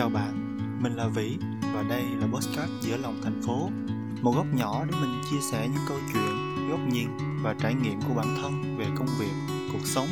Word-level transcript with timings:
Chào 0.00 0.08
bạn, 0.08 0.58
mình 0.82 0.92
là 0.92 1.08
Vĩ 1.08 1.36
và 1.74 1.82
đây 1.88 2.02
là 2.02 2.26
Postcard 2.32 2.72
giữa 2.80 2.96
lòng 2.96 3.20
thành 3.22 3.42
phố. 3.46 3.68
Một 4.22 4.32
góc 4.36 4.46
nhỏ 4.54 4.84
để 4.84 4.98
mình 5.00 5.20
chia 5.30 5.40
sẻ 5.40 5.68
những 5.68 5.82
câu 5.88 5.98
chuyện, 6.12 6.68
góc 6.70 6.80
nhìn 6.92 7.08
và 7.42 7.54
trải 7.62 7.74
nghiệm 7.74 8.00
của 8.08 8.14
bản 8.14 8.26
thân 8.42 8.76
về 8.78 8.86
công 8.98 9.06
việc, 9.20 9.32
cuộc 9.72 9.84
sống. 9.84 10.06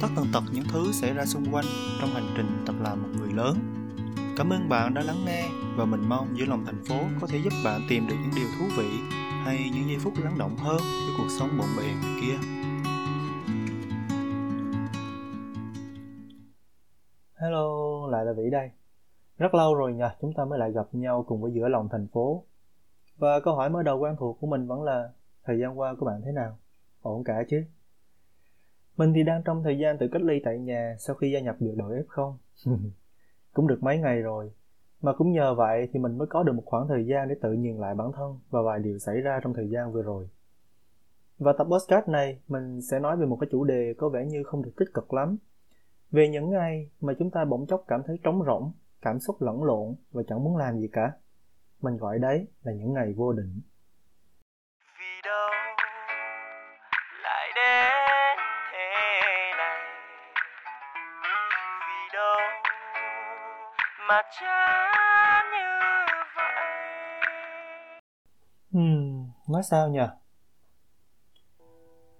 Tất 0.00 0.08
tần 0.16 0.26
tật 0.32 0.42
những 0.52 0.64
thứ 0.72 0.92
xảy 0.92 1.14
ra 1.14 1.24
xung 1.24 1.54
quanh 1.54 1.64
trong 2.00 2.10
hành 2.10 2.34
trình 2.36 2.64
tập 2.66 2.74
làm 2.80 3.02
một 3.02 3.08
người 3.18 3.32
lớn. 3.32 3.56
Cảm 4.36 4.52
ơn 4.52 4.68
bạn 4.68 4.94
đã 4.94 5.02
lắng 5.02 5.24
nghe 5.26 5.48
và 5.76 5.84
mình 5.84 6.08
mong 6.08 6.28
giữa 6.38 6.44
lòng 6.44 6.64
thành 6.66 6.84
phố 6.84 7.00
có 7.20 7.26
thể 7.26 7.38
giúp 7.44 7.52
bạn 7.64 7.80
tìm 7.88 8.06
được 8.06 8.16
những 8.22 8.32
điều 8.36 8.48
thú 8.58 8.64
vị 8.76 8.88
hay 9.44 9.70
những 9.74 9.88
giây 9.88 9.98
phút 9.98 10.14
lắng 10.24 10.38
động 10.38 10.56
hơn 10.56 10.78
với 10.78 11.14
cuộc 11.18 11.28
sống 11.38 11.58
bộn 11.58 11.68
bề 11.76 11.84
ngoài 11.84 12.20
kia. 12.20 12.38
Hello, 17.34 17.68
lại 18.10 18.24
là 18.24 18.32
Vĩ 18.36 18.50
đây. 18.50 18.81
Rất 19.38 19.54
lâu 19.54 19.74
rồi 19.74 19.94
nhờ 19.94 20.10
chúng 20.20 20.32
ta 20.32 20.44
mới 20.44 20.58
lại 20.58 20.72
gặp 20.72 20.86
nhau 20.92 21.24
cùng 21.28 21.40
với 21.40 21.52
giữa 21.52 21.68
lòng 21.68 21.88
thành 21.88 22.06
phố. 22.06 22.44
Và 23.16 23.40
câu 23.40 23.54
hỏi 23.54 23.70
mở 23.70 23.82
đầu 23.82 23.98
quen 23.98 24.16
thuộc 24.18 24.40
của 24.40 24.46
mình 24.46 24.66
vẫn 24.66 24.82
là 24.82 25.12
thời 25.44 25.58
gian 25.60 25.78
qua 25.78 25.94
của 25.98 26.06
bạn 26.06 26.20
thế 26.24 26.32
nào? 26.32 26.58
Ổn 27.02 27.24
cả 27.24 27.44
chứ? 27.48 27.64
Mình 28.96 29.12
thì 29.14 29.22
đang 29.22 29.42
trong 29.42 29.62
thời 29.62 29.78
gian 29.78 29.98
tự 29.98 30.08
cách 30.12 30.22
ly 30.22 30.40
tại 30.44 30.58
nhà 30.58 30.96
sau 30.98 31.16
khi 31.16 31.30
gia 31.30 31.40
nhập 31.40 31.56
được 31.60 31.74
đội 31.76 32.02
F0. 32.02 32.36
cũng 33.52 33.66
được 33.66 33.82
mấy 33.82 33.98
ngày 33.98 34.22
rồi. 34.22 34.52
Mà 35.02 35.12
cũng 35.12 35.32
nhờ 35.32 35.54
vậy 35.54 35.88
thì 35.92 36.00
mình 36.00 36.18
mới 36.18 36.26
có 36.26 36.42
được 36.42 36.52
một 36.52 36.62
khoảng 36.66 36.88
thời 36.88 37.06
gian 37.06 37.28
để 37.28 37.34
tự 37.42 37.52
nhìn 37.52 37.78
lại 37.78 37.94
bản 37.94 38.12
thân 38.12 38.38
và 38.50 38.62
vài 38.62 38.78
điều 38.78 38.98
xảy 38.98 39.20
ra 39.20 39.40
trong 39.42 39.54
thời 39.54 39.68
gian 39.70 39.92
vừa 39.92 40.02
rồi. 40.02 40.28
Và 41.38 41.52
tập 41.58 41.66
podcast 41.70 42.08
này 42.08 42.40
mình 42.48 42.80
sẽ 42.90 42.98
nói 42.98 43.16
về 43.16 43.26
một 43.26 43.36
cái 43.40 43.48
chủ 43.52 43.64
đề 43.64 43.94
có 43.98 44.08
vẻ 44.08 44.26
như 44.26 44.42
không 44.42 44.62
được 44.62 44.72
tích 44.76 44.88
cực 44.94 45.12
lắm 45.12 45.36
về 46.10 46.28
những 46.28 46.50
ngày 46.50 46.90
mà 47.00 47.12
chúng 47.18 47.30
ta 47.30 47.44
bỗng 47.44 47.66
chốc 47.66 47.84
cảm 47.88 48.02
thấy 48.06 48.18
trống 48.22 48.42
rỗng, 48.46 48.72
cảm 49.02 49.20
xúc 49.20 49.42
lẫn 49.42 49.64
lộn 49.64 49.94
và 50.10 50.22
chẳng 50.28 50.44
muốn 50.44 50.56
làm 50.56 50.78
gì 50.78 50.88
cả. 50.92 51.12
Mình 51.80 51.96
gọi 51.96 52.18
đấy 52.18 52.46
là 52.62 52.72
những 52.72 52.92
ngày 52.92 53.12
vô 53.16 53.32
định. 53.32 53.60
vì 54.98 55.20
đâu 55.24 55.50
lại 57.22 57.50
đến 57.56 58.36
thế 58.72 58.90
này 59.58 59.78
vì 61.88 62.14
đâu 62.14 62.40
mà 64.08 64.22
chán 64.40 65.44
như 65.52 65.68
vậy 66.36 66.50
Hmm, 68.72 69.30
nói 69.48 69.62
sao 69.70 69.88
nhỉ? 69.88 70.06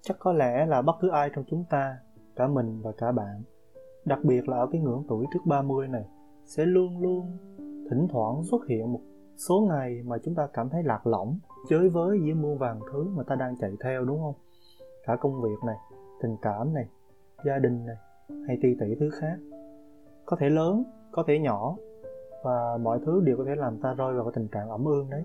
Chắc 0.01 0.17
có 0.19 0.33
lẽ 0.33 0.65
là 0.65 0.81
bất 0.81 0.93
cứ 1.01 1.09
ai 1.09 1.29
trong 1.35 1.45
chúng 1.49 1.65
ta, 1.69 1.97
cả 2.35 2.47
mình 2.47 2.81
và 2.81 2.91
cả 2.97 3.11
bạn, 3.11 3.43
đặc 4.05 4.19
biệt 4.23 4.49
là 4.49 4.57
ở 4.57 4.67
cái 4.71 4.81
ngưỡng 4.81 5.05
tuổi 5.09 5.25
trước 5.33 5.39
30 5.45 5.87
này, 5.87 6.03
sẽ 6.45 6.65
luôn 6.65 7.01
luôn 7.01 7.37
thỉnh 7.89 8.07
thoảng 8.11 8.43
xuất 8.43 8.67
hiện 8.67 8.93
một 8.93 8.99
số 9.37 9.67
ngày 9.69 10.01
mà 10.05 10.17
chúng 10.23 10.35
ta 10.35 10.47
cảm 10.53 10.69
thấy 10.69 10.83
lạc 10.83 11.07
lõng, 11.07 11.39
chới 11.69 11.89
với 11.89 12.19
giữa 12.25 12.33
muôn 12.33 12.57
vàng 12.57 12.79
thứ 12.91 13.03
mà 13.03 13.23
ta 13.23 13.35
đang 13.35 13.57
chạy 13.57 13.71
theo 13.83 14.05
đúng 14.05 14.19
không? 14.21 14.35
Cả 15.05 15.15
công 15.15 15.41
việc 15.41 15.63
này, 15.65 15.75
tình 16.21 16.35
cảm 16.41 16.73
này, 16.73 16.87
gia 17.45 17.59
đình 17.59 17.85
này, 17.85 17.95
hay 18.47 18.57
ti 18.61 18.69
tỷ 18.79 18.95
thứ 18.99 19.09
khác. 19.09 19.37
Có 20.25 20.37
thể 20.39 20.49
lớn, 20.49 20.83
có 21.11 21.23
thể 21.27 21.39
nhỏ, 21.39 21.75
và 22.43 22.77
mọi 22.77 22.99
thứ 23.05 23.21
đều 23.25 23.37
có 23.37 23.43
thể 23.47 23.55
làm 23.55 23.77
ta 23.77 23.93
rơi 23.93 24.13
vào 24.13 24.23
cái 24.23 24.31
tình 24.35 24.47
trạng 24.47 24.69
ẩm 24.69 24.85
ương 24.85 25.09
đấy. 25.09 25.23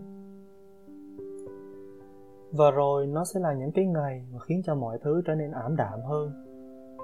Và 2.53 2.71
rồi 2.71 3.07
nó 3.07 3.25
sẽ 3.25 3.41
là 3.41 3.53
những 3.53 3.73
cái 3.73 3.87
ngày 3.87 4.27
mà 4.33 4.39
khiến 4.39 4.63
cho 4.65 4.75
mọi 4.75 4.99
thứ 5.05 5.23
trở 5.27 5.35
nên 5.35 5.51
ảm 5.51 5.77
đạm 5.77 6.01
hơn. 6.09 6.33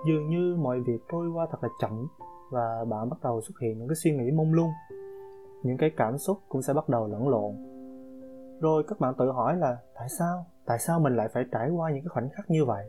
Dường 0.06 0.28
như 0.28 0.56
mọi 0.56 0.80
việc 0.80 0.98
trôi 1.12 1.28
qua 1.28 1.46
thật 1.50 1.58
là 1.62 1.68
chậm 1.80 2.06
và 2.54 2.84
bạn 2.84 3.10
bắt 3.10 3.16
đầu 3.22 3.40
xuất 3.40 3.54
hiện 3.60 3.78
những 3.78 3.88
cái 3.88 3.96
suy 3.96 4.16
nghĩ 4.16 4.30
mông 4.30 4.52
lung. 4.52 4.70
Những 5.62 5.76
cái 5.76 5.90
cảm 5.96 6.18
xúc 6.18 6.38
cũng 6.48 6.62
sẽ 6.62 6.72
bắt 6.72 6.88
đầu 6.88 7.06
lẫn 7.06 7.28
lộn. 7.28 7.54
Rồi 8.60 8.84
các 8.88 9.00
bạn 9.00 9.14
tự 9.18 9.30
hỏi 9.30 9.56
là, 9.56 9.76
tại 9.94 10.08
sao? 10.08 10.46
Tại 10.66 10.78
sao 10.78 11.00
mình 11.00 11.16
lại 11.16 11.28
phải 11.32 11.44
trải 11.52 11.70
qua 11.70 11.90
những 11.90 12.02
cái 12.02 12.08
khoảnh 12.08 12.28
khắc 12.30 12.50
như 12.50 12.64
vậy? 12.64 12.86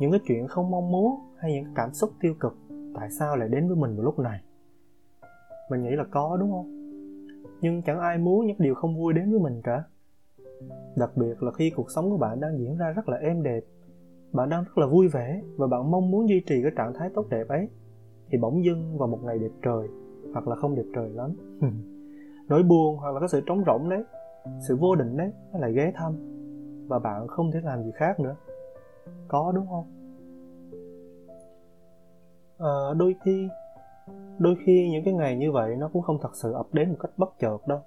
Những 0.00 0.10
cái 0.10 0.20
chuyện 0.26 0.48
không 0.48 0.70
mong 0.70 0.92
muốn 0.92 1.20
hay 1.38 1.52
những 1.52 1.74
cảm 1.74 1.92
xúc 1.92 2.10
tiêu 2.20 2.34
cực, 2.40 2.56
tại 2.94 3.10
sao 3.10 3.36
lại 3.36 3.48
đến 3.48 3.68
với 3.68 3.76
mình 3.76 3.96
vào 3.96 4.04
lúc 4.04 4.18
này? 4.18 4.40
Mình 5.70 5.82
nghĩ 5.82 5.90
là 5.90 6.04
có, 6.10 6.36
đúng 6.40 6.50
không? 6.50 6.70
Nhưng 7.60 7.82
chẳng 7.82 8.00
ai 8.00 8.18
muốn 8.18 8.46
những 8.46 8.56
điều 8.58 8.74
không 8.74 8.96
vui 8.96 9.12
đến 9.12 9.30
với 9.30 9.40
mình 9.40 9.62
cả 9.64 9.82
đặc 10.96 11.10
biệt 11.16 11.42
là 11.42 11.52
khi 11.52 11.70
cuộc 11.70 11.90
sống 11.90 12.10
của 12.10 12.16
bạn 12.16 12.40
đang 12.40 12.58
diễn 12.58 12.76
ra 12.76 12.90
rất 12.90 13.08
là 13.08 13.16
êm 13.16 13.42
đẹp, 13.42 13.60
bạn 14.32 14.48
đang 14.48 14.64
rất 14.64 14.78
là 14.78 14.86
vui 14.86 15.08
vẻ 15.08 15.40
và 15.56 15.66
bạn 15.66 15.90
mong 15.90 16.10
muốn 16.10 16.28
duy 16.28 16.42
trì 16.46 16.62
cái 16.62 16.72
trạng 16.76 16.92
thái 16.94 17.10
tốt 17.14 17.26
đẹp 17.30 17.48
ấy 17.48 17.68
thì 18.28 18.38
bỗng 18.38 18.64
dưng 18.64 18.98
vào 18.98 19.08
một 19.08 19.18
ngày 19.24 19.38
đẹp 19.38 19.50
trời 19.62 19.88
hoặc 20.32 20.48
là 20.48 20.56
không 20.56 20.74
đẹp 20.74 20.86
trời 20.94 21.10
lắm. 21.10 21.32
Nỗi 22.48 22.62
buồn 22.62 22.96
hoặc 22.96 23.14
là 23.14 23.20
cái 23.20 23.28
sự 23.28 23.40
trống 23.46 23.64
rỗng 23.66 23.88
đấy 23.88 24.04
sự 24.68 24.76
vô 24.76 24.94
định 24.94 25.16
đấy 25.16 25.32
nó 25.52 25.58
lại 25.58 25.72
ghé 25.72 25.92
thăm. 25.94 26.12
Và 26.88 26.98
bạn 26.98 27.26
không 27.28 27.52
thể 27.52 27.60
làm 27.62 27.82
gì 27.82 27.90
khác 27.94 28.20
nữa. 28.20 28.36
Có 29.28 29.52
đúng 29.54 29.66
không? 29.66 29.84
À, 32.58 32.94
đôi 32.96 33.14
khi 33.24 33.48
đôi 34.38 34.56
khi 34.66 34.90
những 34.90 35.04
cái 35.04 35.14
ngày 35.14 35.36
như 35.36 35.52
vậy 35.52 35.76
nó 35.76 35.90
cũng 35.92 36.02
không 36.02 36.18
thật 36.22 36.36
sự 36.36 36.52
ập 36.52 36.66
đến 36.72 36.90
một 36.90 36.96
cách 37.00 37.10
bất 37.16 37.28
chợt 37.38 37.58
đâu. 37.66 37.78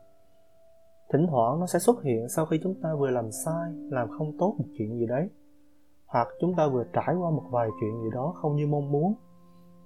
Thỉnh 1.13 1.27
thoảng 1.29 1.59
nó 1.59 1.67
sẽ 1.67 1.79
xuất 1.79 2.03
hiện 2.03 2.29
sau 2.29 2.45
khi 2.45 2.59
chúng 2.63 2.75
ta 2.81 2.95
vừa 2.95 3.09
làm 3.09 3.31
sai 3.31 3.71
làm 3.89 4.09
không 4.17 4.37
tốt 4.37 4.55
một 4.57 4.65
chuyện 4.77 4.99
gì 4.99 5.05
đấy 5.05 5.29
hoặc 6.05 6.27
chúng 6.39 6.55
ta 6.55 6.67
vừa 6.67 6.83
trải 6.93 7.15
qua 7.15 7.29
một 7.29 7.43
vài 7.51 7.69
chuyện 7.79 8.01
gì 8.03 8.09
đó 8.13 8.33
không 8.35 8.55
như 8.55 8.67
mong 8.67 8.91
muốn 8.91 9.13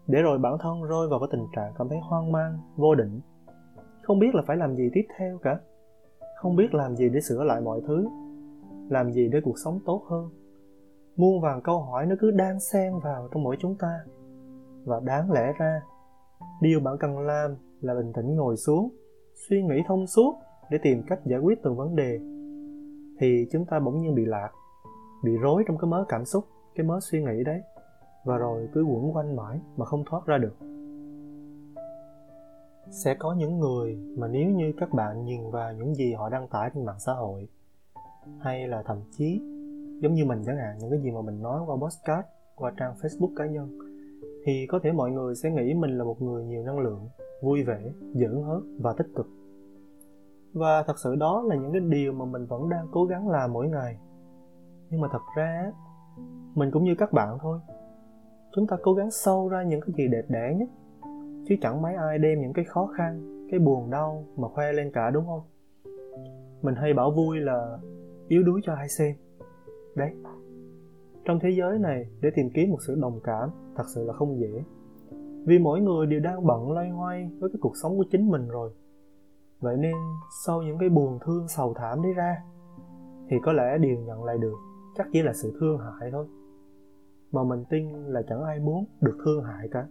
để 0.08 0.22
rồi 0.22 0.38
bản 0.38 0.58
thân 0.60 0.84
rơi 0.84 1.08
vào 1.10 1.20
cái 1.20 1.28
tình 1.32 1.46
trạng 1.56 1.74
cảm 1.78 1.90
thấy 1.90 2.00
hoang 2.10 2.32
mang, 2.32 2.60
vô 2.76 2.96
định. 2.96 3.20
Không 4.02 4.20
biết 4.20 4.36
là 4.36 4.44
phải 4.48 4.58
làm 4.58 4.76
gì 4.76 4.90
tiếp 4.94 5.06
theo 5.18 5.38
cả. 5.38 5.60
Không 6.36 6.56
biết 6.56 6.74
làm 6.74 6.96
gì 6.96 7.10
để 7.10 7.20
sửa 7.20 7.44
lại 7.44 7.62
mọi 7.62 7.82
thứ. 7.88 8.08
Làm 8.90 9.12
gì 9.12 9.30
để 9.32 9.40
cuộc 9.44 9.56
sống 9.64 9.80
tốt 9.86 10.04
hơn. 10.10 10.30
Muôn 11.16 11.42
vàng 11.42 11.62
câu 11.62 11.82
hỏi 11.82 12.06
nó 12.06 12.16
cứ 12.20 12.32
đang 12.32 12.60
xen 12.60 12.94
vào 13.04 13.30
trong 13.34 13.44
mỗi 13.44 13.56
chúng 13.60 13.76
ta. 13.76 14.00
Và 14.86 15.00
đáng 15.00 15.32
lẽ 15.32 15.54
ra, 15.60 15.82
điều 16.62 16.80
bạn 16.80 16.98
cần 17.00 17.20
làm 17.20 17.56
là 17.82 17.94
bình 17.94 18.14
tĩnh 18.14 18.36
ngồi 18.36 18.58
xuống, 18.58 18.90
suy 19.50 19.64
nghĩ 19.64 19.76
thông 19.88 20.08
suốt 20.08 20.36
để 20.70 20.78
tìm 20.84 21.04
cách 21.08 21.20
giải 21.26 21.40
quyết 21.40 21.64
từng 21.64 21.76
vấn 21.76 21.96
đề. 21.96 22.20
Thì 23.20 23.48
chúng 23.52 23.66
ta 23.66 23.80
bỗng 23.80 24.02
nhiên 24.02 24.16
bị 24.16 24.26
lạc, 24.26 24.50
bị 25.24 25.32
rối 25.42 25.64
trong 25.68 25.78
cái 25.78 25.90
mớ 25.90 26.06
cảm 26.10 26.26
xúc, 26.26 26.46
cái 26.76 26.86
mớ 26.86 27.00
suy 27.02 27.24
nghĩ 27.24 27.44
đấy 27.46 27.62
và 28.26 28.38
rồi 28.38 28.70
cứ 28.74 28.84
quẩn 28.84 29.16
quanh 29.16 29.36
mãi 29.36 29.60
mà 29.78 29.86
không 29.86 30.04
thoát 30.06 30.26
ra 30.26 30.38
được. 30.38 30.56
Sẽ 32.90 33.16
có 33.16 33.34
những 33.34 33.60
người 33.60 33.98
mà 34.18 34.28
nếu 34.28 34.50
như 34.50 34.74
các 34.78 34.94
bạn 34.94 35.26
nhìn 35.26 35.52
vào 35.52 35.74
những 35.74 35.96
gì 35.96 36.14
họ 36.14 36.30
đăng 36.30 36.48
tải 36.48 36.70
trên 36.74 36.86
mạng 36.86 37.00
xã 37.00 37.14
hội, 37.14 37.48
hay 38.40 38.68
là 38.68 38.84
thậm 38.84 38.98
chí 39.12 39.42
giống 40.02 40.14
như 40.14 40.26
mình 40.26 40.44
chẳng 40.46 40.58
hạn, 40.58 40.78
những 40.80 40.90
cái 40.90 41.00
gì 41.02 41.12
mà 41.12 41.22
mình 41.22 41.42
nói 41.42 41.62
qua 41.66 41.76
podcast, 41.76 42.26
qua 42.56 42.72
trang 42.78 42.94
facebook 43.02 43.36
cá 43.36 43.46
nhân, 43.46 43.80
thì 44.46 44.68
có 44.70 44.80
thể 44.84 44.92
mọi 44.92 45.12
người 45.12 45.36
sẽ 45.36 45.52
nghĩ 45.52 45.74
mình 45.74 45.98
là 45.98 46.04
một 46.04 46.22
người 46.22 46.46
nhiều 46.46 46.64
năng 46.64 46.80
lượng, 46.80 47.10
vui 47.42 47.64
vẻ 47.64 47.92
giỡn 48.14 48.44
hớt 48.44 48.64
và 48.80 48.94
tích 48.94 49.08
cực. 49.16 49.28
Và 50.54 50.84
thật 50.84 51.00
sự 51.04 51.16
đó 51.16 51.42
là 51.42 51.56
những 51.56 51.72
cái 51.72 51.82
điều 51.82 52.14
mà 52.14 52.26
mình 52.26 52.46
vẫn 52.46 52.70
đang 52.70 52.88
cố 52.92 53.06
gắng 53.06 53.30
làm 53.30 53.54
mỗi 53.54 53.68
ngày. 53.68 53.98
Nhưng 54.90 55.02
mà 55.02 55.08
thật 55.12 55.22
ra, 55.36 55.72
mình 56.56 56.72
cũng 56.72 56.84
như 56.84 56.96
các 56.98 57.14
bạn 57.14 57.38
thôi 57.42 57.60
chúng 58.56 58.68
ta 58.68 58.78
cố 58.84 58.94
gắng 58.94 59.12
sâu 59.12 59.50
ra 59.50 59.64
những 59.64 59.82
cái 59.82 59.92
gì 59.98 60.08
đẹp 60.08 60.26
đẽ 60.28 60.56
nhất. 60.58 60.70
Chứ 61.50 61.56
chẳng 61.62 61.82
mấy 61.82 61.96
ai 61.96 62.18
đem 62.18 62.42
những 62.42 62.54
cái 62.54 62.66
khó 62.66 62.86
khăn, 62.98 63.46
cái 63.52 63.60
buồn 63.60 63.90
đau 63.90 64.26
mà 64.38 64.48
khoe 64.48 64.74
lên 64.74 64.92
cả, 64.94 65.10
đúng 65.10 65.26
không? 65.26 65.42
Mình 66.62 66.76
hay 66.76 66.94
bảo 66.94 67.12
vui 67.12 67.40
là 67.40 67.78
yếu 68.28 68.44
đuối 68.44 68.62
cho 68.64 68.74
ai 68.74 68.90
xem. 68.90 69.16
Đấy. 69.96 70.12
Trong 71.26 71.40
thế 71.40 71.50
giới 71.50 71.80
này, 71.80 72.06
để 72.22 72.30
tìm 72.36 72.50
kiếm 72.54 72.70
một 72.70 72.78
sự 72.88 72.96
đồng 73.02 73.20
cảm 73.24 73.50
thật 73.76 73.84
sự 73.96 74.06
là 74.06 74.14
không 74.14 74.40
dễ. 74.40 74.64
Vì 75.46 75.60
mỗi 75.60 75.82
người 75.82 76.06
đều 76.06 76.20
đang 76.20 76.48
bận 76.48 76.72
loay 76.72 76.90
hoay 76.90 77.30
với 77.40 77.50
cái 77.50 77.60
cuộc 77.62 77.74
sống 77.82 77.98
của 77.98 78.06
chính 78.12 78.30
mình 78.30 78.48
rồi. 78.48 78.72
Vậy 79.60 79.78
nên, 79.78 79.96
sau 80.46 80.62
những 80.62 80.78
cái 80.80 80.90
buồn 80.90 81.20
thương 81.26 81.48
sầu 81.48 81.74
thảm 81.78 82.02
đấy 82.02 82.14
ra, 82.14 82.36
thì 83.30 83.38
có 83.44 83.54
lẽ 83.54 83.78
điều 83.78 84.00
nhận 84.00 84.24
lại 84.24 84.38
được 84.38 84.56
chắc 84.98 85.08
chỉ 85.14 85.22
là 85.22 85.34
sự 85.34 85.58
thương 85.60 85.80
hại 85.80 86.12
thôi 86.12 86.26
mà 87.32 87.44
mình 87.44 87.64
tin 87.70 87.90
là 88.06 88.22
chẳng 88.30 88.44
ai 88.44 88.60
muốn 88.60 88.86
được 89.02 89.18
thương 89.26 89.44
hại 89.44 89.68
cả. 89.72 89.88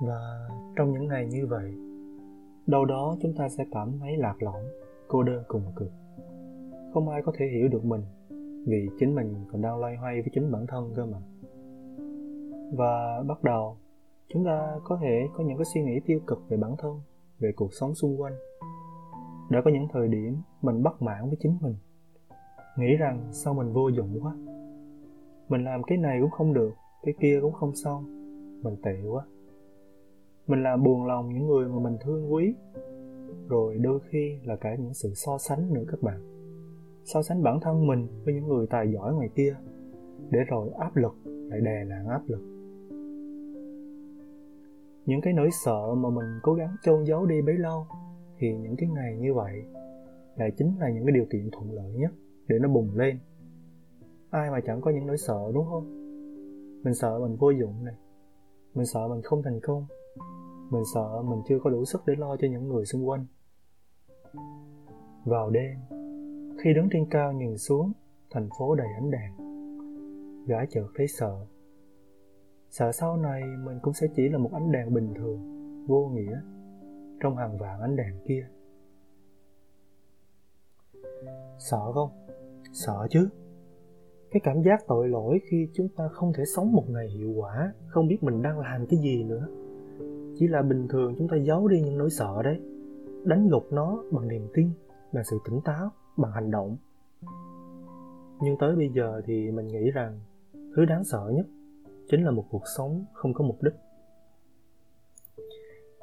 Và 0.00 0.48
trong 0.76 0.92
những 0.92 1.08
ngày 1.08 1.26
như 1.26 1.46
vậy, 1.46 1.74
đâu 2.66 2.84
đó 2.84 3.16
chúng 3.22 3.34
ta 3.34 3.48
sẽ 3.48 3.64
cảm 3.72 3.98
thấy 4.00 4.16
lạc 4.16 4.42
lõng, 4.42 4.64
cô 5.08 5.22
đơn 5.22 5.42
cùng 5.48 5.62
cực. 5.76 5.90
Không 6.94 7.08
ai 7.08 7.22
có 7.22 7.32
thể 7.38 7.46
hiểu 7.46 7.68
được 7.68 7.84
mình 7.84 8.02
vì 8.66 8.88
chính 8.98 9.14
mình 9.14 9.34
còn 9.52 9.62
đang 9.62 9.80
loay 9.80 9.96
hoay 9.96 10.22
với 10.22 10.30
chính 10.34 10.52
bản 10.52 10.66
thân 10.66 10.92
cơ 10.96 11.06
mà. 11.06 11.18
Và 12.76 13.22
bắt 13.28 13.44
đầu, 13.44 13.76
chúng 14.28 14.44
ta 14.44 14.78
có 14.84 14.98
thể 15.02 15.28
có 15.36 15.44
những 15.44 15.56
cái 15.58 15.64
suy 15.74 15.82
nghĩ 15.82 16.00
tiêu 16.06 16.20
cực 16.26 16.38
về 16.48 16.56
bản 16.56 16.76
thân, 16.78 17.00
về 17.38 17.52
cuộc 17.56 17.74
sống 17.74 17.94
xung 17.94 18.20
quanh. 18.20 18.34
Đã 19.50 19.60
có 19.64 19.70
những 19.70 19.88
thời 19.92 20.08
điểm 20.08 20.36
mình 20.62 20.82
bất 20.82 21.02
mãn 21.02 21.26
với 21.28 21.36
chính 21.40 21.58
mình, 21.60 21.74
nghĩ 22.76 22.96
rằng 22.96 23.28
sao 23.32 23.54
mình 23.54 23.72
vô 23.72 23.88
dụng 23.88 24.18
quá 24.22 24.36
mình 25.48 25.64
làm 25.64 25.82
cái 25.82 25.98
này 25.98 26.18
cũng 26.20 26.30
không 26.30 26.54
được, 26.54 26.70
cái 27.02 27.14
kia 27.20 27.38
cũng 27.42 27.52
không 27.52 27.74
xong. 27.74 28.04
Mình 28.62 28.76
tệ 28.82 29.02
quá. 29.10 29.24
Mình 30.46 30.62
làm 30.62 30.84
buồn 30.84 31.06
lòng 31.06 31.34
những 31.34 31.46
người 31.46 31.68
mà 31.68 31.78
mình 31.78 31.96
thương 32.00 32.32
quý. 32.32 32.54
Rồi 33.48 33.78
đôi 33.78 34.00
khi 34.08 34.38
là 34.44 34.56
cả 34.56 34.74
những 34.74 34.94
sự 34.94 35.12
so 35.14 35.38
sánh 35.38 35.74
nữa 35.74 35.84
các 35.88 36.02
bạn. 36.02 36.20
So 37.04 37.22
sánh 37.22 37.42
bản 37.42 37.60
thân 37.60 37.86
mình 37.86 38.06
với 38.24 38.34
những 38.34 38.48
người 38.48 38.66
tài 38.66 38.92
giỏi 38.92 39.14
ngoài 39.14 39.28
kia 39.34 39.56
để 40.30 40.38
rồi 40.48 40.70
áp 40.78 40.96
lực, 40.96 41.14
lại 41.24 41.60
đè 41.60 41.84
nặng 41.84 42.08
áp 42.08 42.22
lực. 42.26 42.42
Những 45.06 45.20
cái 45.20 45.32
nỗi 45.32 45.48
sợ 45.64 45.94
mà 45.94 46.10
mình 46.10 46.26
cố 46.42 46.54
gắng 46.54 46.76
chôn 46.82 47.04
giấu 47.04 47.26
đi 47.26 47.42
bấy 47.42 47.54
lâu 47.54 47.86
thì 48.38 48.56
những 48.56 48.76
cái 48.76 48.88
ngày 48.88 49.16
như 49.18 49.34
vậy 49.34 49.62
lại 50.36 50.50
chính 50.56 50.72
là 50.80 50.90
những 50.90 51.04
cái 51.06 51.12
điều 51.12 51.24
kiện 51.24 51.50
thuận 51.52 51.72
lợi 51.72 51.92
nhất 51.92 52.12
để 52.48 52.58
nó 52.58 52.68
bùng 52.68 52.90
lên 52.94 53.18
ai 54.30 54.50
mà 54.50 54.60
chẳng 54.66 54.80
có 54.80 54.90
những 54.90 55.06
nỗi 55.06 55.16
sợ, 55.18 55.38
đúng 55.54 55.66
không? 55.66 55.84
Mình 56.84 56.94
sợ 56.94 57.18
mình 57.18 57.36
vô 57.36 57.50
dụng 57.50 57.84
này. 57.84 57.94
Mình 58.74 58.86
sợ 58.86 59.08
mình 59.08 59.22
không 59.22 59.42
thành 59.42 59.60
công. 59.62 59.86
Mình 60.70 60.82
sợ 60.94 61.22
mình 61.22 61.38
chưa 61.48 61.58
có 61.64 61.70
đủ 61.70 61.84
sức 61.84 62.02
để 62.06 62.14
lo 62.18 62.36
cho 62.36 62.48
những 62.48 62.68
người 62.68 62.84
xung 62.84 63.08
quanh. 63.08 63.26
Vào 65.24 65.50
đêm, 65.50 65.76
khi 66.64 66.74
đứng 66.74 66.88
trên 66.92 67.06
cao 67.10 67.32
nhìn 67.32 67.58
xuống, 67.58 67.92
thành 68.30 68.48
phố 68.58 68.74
đầy 68.74 68.86
ánh 68.94 69.10
đèn. 69.10 69.48
Gã 70.46 70.64
chợt 70.70 70.86
thấy 70.94 71.06
sợ. 71.08 71.46
Sợ 72.70 72.92
sau 72.92 73.16
này 73.16 73.42
mình 73.64 73.78
cũng 73.82 73.94
sẽ 73.94 74.06
chỉ 74.16 74.28
là 74.28 74.38
một 74.38 74.50
ánh 74.52 74.72
đèn 74.72 74.94
bình 74.94 75.14
thường, 75.14 75.40
vô 75.86 76.08
nghĩa, 76.08 76.40
trong 77.20 77.36
hàng 77.36 77.58
vạn 77.58 77.80
ánh 77.80 77.96
đèn 77.96 78.18
kia. 78.28 78.48
Sợ 81.58 81.92
không? 81.92 82.10
Sợ 82.72 83.06
chứ 83.10 83.28
cái 84.30 84.40
cảm 84.44 84.62
giác 84.62 84.86
tội 84.86 85.08
lỗi 85.08 85.40
khi 85.50 85.68
chúng 85.72 85.88
ta 85.88 86.08
không 86.08 86.32
thể 86.32 86.44
sống 86.44 86.72
một 86.72 86.84
ngày 86.88 87.08
hiệu 87.08 87.30
quả, 87.36 87.72
không 87.88 88.08
biết 88.08 88.22
mình 88.22 88.42
đang 88.42 88.58
làm 88.58 88.86
cái 88.86 89.00
gì 89.00 89.24
nữa. 89.24 89.46
Chỉ 90.38 90.46
là 90.46 90.62
bình 90.62 90.88
thường 90.88 91.14
chúng 91.18 91.28
ta 91.28 91.36
giấu 91.36 91.68
đi 91.68 91.80
những 91.80 91.98
nỗi 91.98 92.10
sợ 92.10 92.42
đấy, 92.42 92.60
đánh 93.24 93.48
gục 93.48 93.72
nó 93.72 94.02
bằng 94.10 94.28
niềm 94.28 94.48
tin, 94.54 94.70
bằng 95.12 95.24
sự 95.24 95.38
tỉnh 95.44 95.60
táo, 95.64 95.90
bằng 96.16 96.32
hành 96.32 96.50
động. 96.50 96.76
Nhưng 98.40 98.56
tới 98.58 98.76
bây 98.76 98.88
giờ 98.88 99.22
thì 99.24 99.50
mình 99.50 99.68
nghĩ 99.68 99.90
rằng 99.90 100.20
thứ 100.76 100.84
đáng 100.84 101.04
sợ 101.04 101.32
nhất 101.34 101.46
chính 102.10 102.24
là 102.24 102.30
một 102.30 102.44
cuộc 102.50 102.62
sống 102.76 103.04
không 103.12 103.34
có 103.34 103.44
mục 103.44 103.62
đích. 103.62 103.74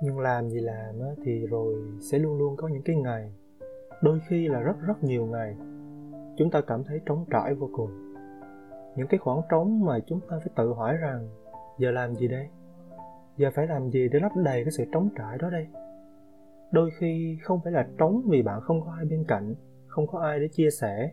Nhưng 0.01 0.19
làm 0.19 0.49
gì 0.49 0.59
làm 0.59 0.95
thì 1.25 1.45
rồi 1.45 1.75
sẽ 1.99 2.19
luôn 2.19 2.37
luôn 2.37 2.55
có 2.57 2.67
những 2.67 2.83
cái 2.85 2.95
ngày, 2.95 3.31
đôi 4.01 4.19
khi 4.27 4.47
là 4.47 4.59
rất 4.59 4.75
rất 4.87 5.03
nhiều 5.03 5.25
ngày, 5.25 5.55
chúng 6.37 6.51
ta 6.51 6.61
cảm 6.61 6.83
thấy 6.83 6.99
trống 7.05 7.25
trải 7.31 7.53
vô 7.53 7.69
cùng 7.73 8.14
những 8.95 9.07
cái 9.07 9.17
khoảng 9.17 9.41
trống 9.49 9.85
mà 9.85 9.99
chúng 10.07 10.19
ta 10.29 10.39
phải 10.39 10.49
tự 10.55 10.73
hỏi 10.73 10.97
rằng, 10.97 11.29
giờ 11.79 11.91
làm 11.91 12.15
gì 12.15 12.27
đây? 12.27 12.47
Giờ 13.37 13.49
phải 13.55 13.67
làm 13.67 13.89
gì 13.89 14.09
để 14.11 14.19
lấp 14.19 14.31
đầy 14.35 14.63
cái 14.63 14.71
sự 14.71 14.85
trống 14.91 15.09
trải 15.17 15.37
đó 15.37 15.49
đây? 15.49 15.67
Đôi 16.71 16.91
khi 16.99 17.37
không 17.43 17.59
phải 17.63 17.73
là 17.73 17.87
trống 17.97 18.21
vì 18.25 18.41
bạn 18.41 18.61
không 18.61 18.81
có 18.81 18.91
ai 18.97 19.05
bên 19.05 19.23
cạnh, 19.27 19.55
không 19.87 20.07
có 20.07 20.19
ai 20.19 20.39
để 20.39 20.47
chia 20.47 20.69
sẻ, 20.69 21.11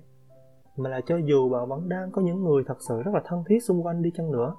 mà 0.76 0.90
là 0.90 1.00
cho 1.06 1.16
dù 1.16 1.48
bạn 1.48 1.68
vẫn 1.68 1.88
đang 1.88 2.10
có 2.10 2.22
những 2.22 2.44
người 2.44 2.62
thật 2.66 2.76
sự 2.88 3.02
rất 3.02 3.14
là 3.14 3.22
thân 3.24 3.44
thiết 3.48 3.64
xung 3.64 3.86
quanh 3.86 4.02
đi 4.02 4.10
chăng 4.14 4.32
nữa, 4.32 4.54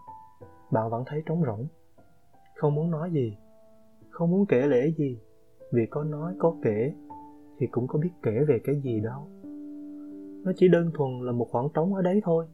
bạn 0.72 0.90
vẫn 0.90 1.04
thấy 1.08 1.24
trống 1.26 1.44
rỗng. 1.46 1.68
Không 2.56 2.76
muốn 2.76 2.92
nói 2.92 3.12
gì, 3.12 3.38
không 4.10 4.32
muốn 4.32 4.46
kể 4.46 4.68
lễ 4.68 4.92
gì, 4.98 5.20
vì 5.72 5.86
có 5.90 6.04
nói, 6.04 6.34
có 6.40 6.56
kể, 6.64 6.94
thì 7.60 7.68
cũng 7.68 7.88
có 7.88 8.00
biết 8.00 8.12
kể 8.24 8.40
về 8.48 8.60
cái 8.64 8.76
gì 8.76 9.00
đâu. 9.00 9.28
Nó 10.46 10.52
chỉ 10.56 10.68
đơn 10.68 10.92
thuần 10.94 11.22
là 11.22 11.32
một 11.32 11.48
khoảng 11.52 11.68
trống 11.74 11.94
ở 11.94 12.02
đấy 12.02 12.22
thôi 12.24 12.46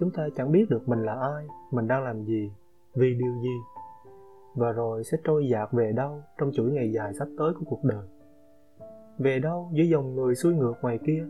chúng 0.00 0.10
ta 0.10 0.28
chẳng 0.36 0.52
biết 0.52 0.70
được 0.70 0.88
mình 0.88 1.02
là 1.02 1.14
ai, 1.14 1.46
mình 1.70 1.88
đang 1.88 2.04
làm 2.04 2.24
gì, 2.24 2.50
vì 2.94 3.14
điều 3.14 3.32
gì. 3.42 3.56
Và 4.54 4.72
rồi 4.72 5.04
sẽ 5.04 5.18
trôi 5.24 5.48
dạt 5.48 5.72
về 5.72 5.92
đâu 5.92 6.22
trong 6.38 6.50
chuỗi 6.52 6.70
ngày 6.70 6.92
dài 6.92 7.14
sắp 7.14 7.28
tới 7.38 7.52
của 7.54 7.64
cuộc 7.68 7.84
đời. 7.84 8.06
Về 9.18 9.38
đâu 9.38 9.70
giữa 9.72 9.82
dòng 9.82 10.14
người 10.14 10.34
xuôi 10.34 10.54
ngược 10.54 10.74
ngoài 10.82 10.98
kia. 11.06 11.24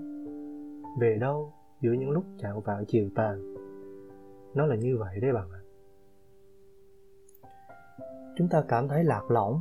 Về 1.01 1.17
đâu 1.21 1.53
giữa 1.81 1.93
những 1.93 2.11
lúc 2.11 2.25
chạm 2.39 2.61
vạn 2.65 2.85
chiều 2.89 3.09
tàn. 3.15 3.55
Nó 4.55 4.67
là 4.67 4.77
như 4.77 4.97
vậy 4.99 5.19
đấy 5.23 5.33
bạn 5.33 5.49
ạ. 5.53 5.61
Chúng 8.39 8.49
ta 8.49 8.65
cảm 8.69 8.89
thấy 8.89 9.05
lạc 9.05 9.31
lõng, 9.31 9.61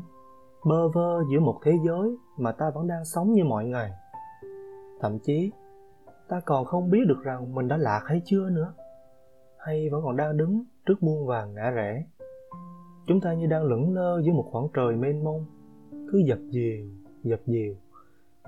bơ 0.65 0.89
vơ 0.89 1.23
giữa 1.31 1.39
một 1.39 1.59
thế 1.63 1.71
giới 1.85 2.17
mà 2.37 2.51
ta 2.51 2.71
vẫn 2.75 2.87
đang 2.87 3.05
sống 3.05 3.33
như 3.33 3.43
mọi 3.43 3.65
ngày. 3.65 3.91
Thậm 5.01 5.19
chí 5.19 5.51
ta 6.31 6.39
còn 6.45 6.65
không 6.65 6.89
biết 6.89 6.99
được 7.07 7.23
rằng 7.23 7.55
mình 7.55 7.67
đã 7.67 7.77
lạc 7.77 8.01
hay 8.05 8.21
chưa 8.25 8.49
nữa. 8.49 8.73
Hay 9.57 9.89
vẫn 9.89 10.03
còn 10.03 10.17
đang 10.17 10.37
đứng 10.37 10.63
trước 10.85 11.03
muôn 11.03 11.27
vàng 11.27 11.53
ngã 11.53 11.71
rẽ. 11.71 12.05
Chúng 13.07 13.21
ta 13.21 13.33
như 13.33 13.47
đang 13.47 13.63
lững 13.63 13.93
lơ 13.93 14.21
giữa 14.21 14.31
một 14.31 14.47
khoảng 14.51 14.67
trời 14.73 14.95
mênh 14.95 15.23
mông. 15.23 15.45
Cứ 16.11 16.17
dập 16.17 16.39
dìu 16.49 16.87
dập 17.23 17.39
dìu. 17.45 17.75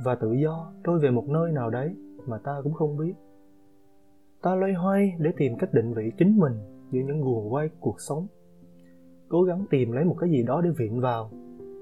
Và 0.04 0.16
tự 0.16 0.32
do 0.32 0.72
trôi 0.84 1.00
về 1.00 1.12
một 1.12 1.26
nơi 1.28 1.52
nào 1.52 1.70
đấy 1.70 1.96
mà 2.26 2.38
ta 2.38 2.62
cũng 2.64 2.74
không 2.74 2.98
biết. 2.98 3.14
Ta 4.42 4.56
loay 4.56 4.74
hoay 4.74 5.14
để 5.20 5.32
tìm 5.38 5.58
cách 5.58 5.74
định 5.74 5.94
vị 5.94 6.12
chính 6.18 6.38
mình 6.38 6.54
giữa 6.92 7.02
những 7.02 7.22
guồng 7.22 7.54
quay 7.54 7.70
cuộc 7.80 7.96
sống. 8.00 8.28
Cố 9.30 9.44
gắng 9.44 9.66
tìm 9.70 9.92
lấy 9.92 10.06
một 10.06 10.16
cái 10.20 10.30
gì 10.30 10.44
đó 10.44 10.62
để 10.62 10.70
viện 10.78 11.02
vào, 11.02 11.30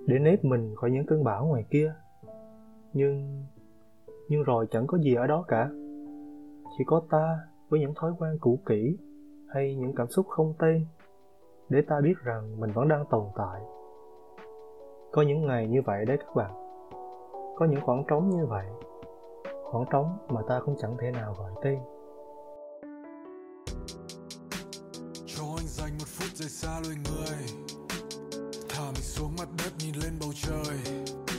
để 0.07 0.19
nếp 0.19 0.45
mình 0.45 0.75
khỏi 0.75 0.91
những 0.91 1.05
cơn 1.05 1.23
bão 1.23 1.45
ngoài 1.45 1.65
kia. 1.69 1.93
Nhưng 2.93 3.43
nhưng 4.29 4.43
rồi 4.43 4.67
chẳng 4.71 4.87
có 4.87 4.97
gì 4.97 5.13
ở 5.13 5.27
đó 5.27 5.45
cả 5.47 5.69
chỉ 6.77 6.83
có 6.87 7.01
ta 7.09 7.39
với 7.69 7.79
những 7.79 7.93
thói 7.95 8.11
quen 8.19 8.37
cũ 8.41 8.59
kỹ 8.65 8.97
hay 9.49 9.75
những 9.75 9.95
cảm 9.95 10.07
xúc 10.07 10.25
không 10.29 10.53
tên 10.59 10.85
để 11.69 11.81
ta 11.87 11.95
biết 12.03 12.13
rằng 12.23 12.59
mình 12.59 12.71
vẫn 12.71 12.87
đang 12.87 13.05
tồn 13.09 13.25
tại. 13.37 13.61
Có 15.11 15.21
những 15.21 15.45
ngày 15.45 15.67
như 15.67 15.81
vậy 15.85 16.05
đấy 16.05 16.17
các 16.17 16.35
bạn. 16.35 16.51
Có 17.55 17.65
những 17.65 17.81
khoảng 17.81 18.03
trống 18.07 18.29
như 18.29 18.45
vậy. 18.45 18.65
Khoảng 19.63 19.85
trống 19.91 20.17
mà 20.27 20.41
ta 20.49 20.59
cũng 20.65 20.75
chẳng 20.81 20.97
thể 20.99 21.11
nào 21.11 21.35
gọi 21.39 21.51
tên. 21.63 21.79
Cho 25.25 25.43
anh 25.57 25.67
dành 25.67 25.91
một 25.99 26.07
phút 26.07 26.29
rời 26.33 26.49
xa 26.49 26.79
loài 26.83 26.95
người. 26.95 27.37
Thả 28.69 28.85
mình 28.85 28.95
xuống 28.95 29.31
mặt 29.39 29.47
đất 29.57 29.71
nhìn 29.79 29.95
lên 30.03 30.13
bầu 30.21 30.29
trời. 30.35 30.77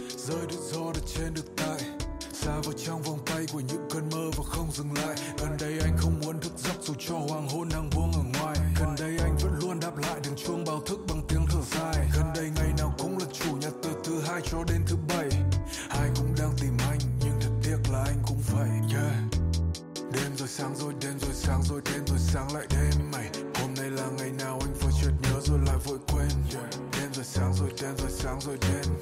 Rơi 0.09 0.47
được 0.49 0.61
do 0.61 0.93
được 0.95 1.07
trên 1.07 1.35
được 1.35 1.53
tại 1.57 2.02
xa 2.43 2.61
vào 2.65 2.73
trong 2.87 3.03
vòng 3.03 3.19
tay 3.27 3.47
của 3.53 3.61
những 3.61 3.89
cơn 3.91 4.09
mơ 4.11 4.31
và 4.37 4.45
không 4.45 4.73
dừng 4.73 4.93
lại. 4.95 5.17
Gần 5.39 5.57
đây 5.61 5.79
anh 5.83 5.97
không 5.99 6.21
muốn 6.21 6.41
thức 6.41 6.53
giấc 6.57 6.75
dù 6.83 6.95
cho 7.09 7.15
hoàng 7.19 7.49
hôn 7.49 7.69
đang 7.69 7.91
buông 7.91 8.13
ở 8.13 8.23
ngoài. 8.35 8.57
Gần 8.81 8.95
đây 8.99 9.19
anh 9.19 9.37
vẫn 9.43 9.59
luôn 9.63 9.81
đáp 9.81 9.97
lại 9.99 10.21
đường 10.25 10.37
chuông 10.47 10.65
báo 10.65 10.81
thức 10.87 10.99
bằng 11.09 11.23
tiếng 11.29 11.47
thở 11.51 11.61
dài. 11.71 12.09
Gần 12.17 12.27
đây 12.35 12.51
ngày 12.57 12.73
nào 12.79 12.95
cũng 12.99 13.19
là 13.19 13.25
chủ 13.33 13.57
nhật 13.57 13.73
từ 13.83 13.91
thứ 14.05 14.21
hai 14.21 14.41
cho 14.51 14.59
đến 14.69 14.85
thứ 14.87 14.97
bảy. 15.09 15.29
Ai 15.89 16.11
cũng 16.17 16.35
đang 16.39 16.53
tìm 16.61 16.77
anh, 16.91 16.99
nhưng 17.21 17.41
thật 17.41 17.51
tiếc 17.65 17.93
là 17.93 18.05
anh 18.07 18.23
cũng 18.29 18.41
vậy. 18.53 18.69
Yeah. 18.95 19.15
Đêm 20.13 20.37
rồi 20.37 20.49
sáng 20.49 20.77
rồi, 20.77 20.95
đêm 21.01 21.19
rồi 21.19 21.33
sáng 21.33 21.63
rồi, 21.63 21.81
đêm 21.85 22.05
rồi 22.07 22.19
sáng 22.19 22.55
lại 22.55 22.67
đêm 22.71 23.11
mày. 23.13 23.31
Hôm 23.55 23.75
nay 23.75 23.91
là 23.91 24.07
ngày 24.19 24.31
nào 24.39 24.59
anh 24.61 24.75
vừa 24.75 24.91
chợt 25.03 25.13
nhớ 25.23 25.41
rồi 25.45 25.59
lại 25.67 25.77
vội 25.85 25.99
quên. 26.13 26.29
Yeah. 26.55 26.71
đêm 26.99 27.13
rồi 27.15 27.25
sáng 27.25 27.55
rồi, 27.55 27.71
đêm 27.83 27.95
rồi 27.99 28.11
sáng 28.11 28.41
rồi 28.41 28.59
đêm 28.61 29.02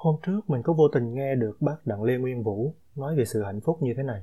Hôm 0.00 0.16
trước 0.22 0.50
mình 0.50 0.62
có 0.62 0.72
vô 0.72 0.88
tình 0.88 1.14
nghe 1.14 1.34
được 1.34 1.56
bác 1.60 1.86
Đặng 1.86 2.02
Lê 2.02 2.18
Nguyên 2.18 2.42
Vũ 2.42 2.74
nói 2.96 3.16
về 3.16 3.24
sự 3.24 3.42
hạnh 3.42 3.60
phúc 3.60 3.82
như 3.82 3.94
thế 3.96 4.02
này. 4.02 4.22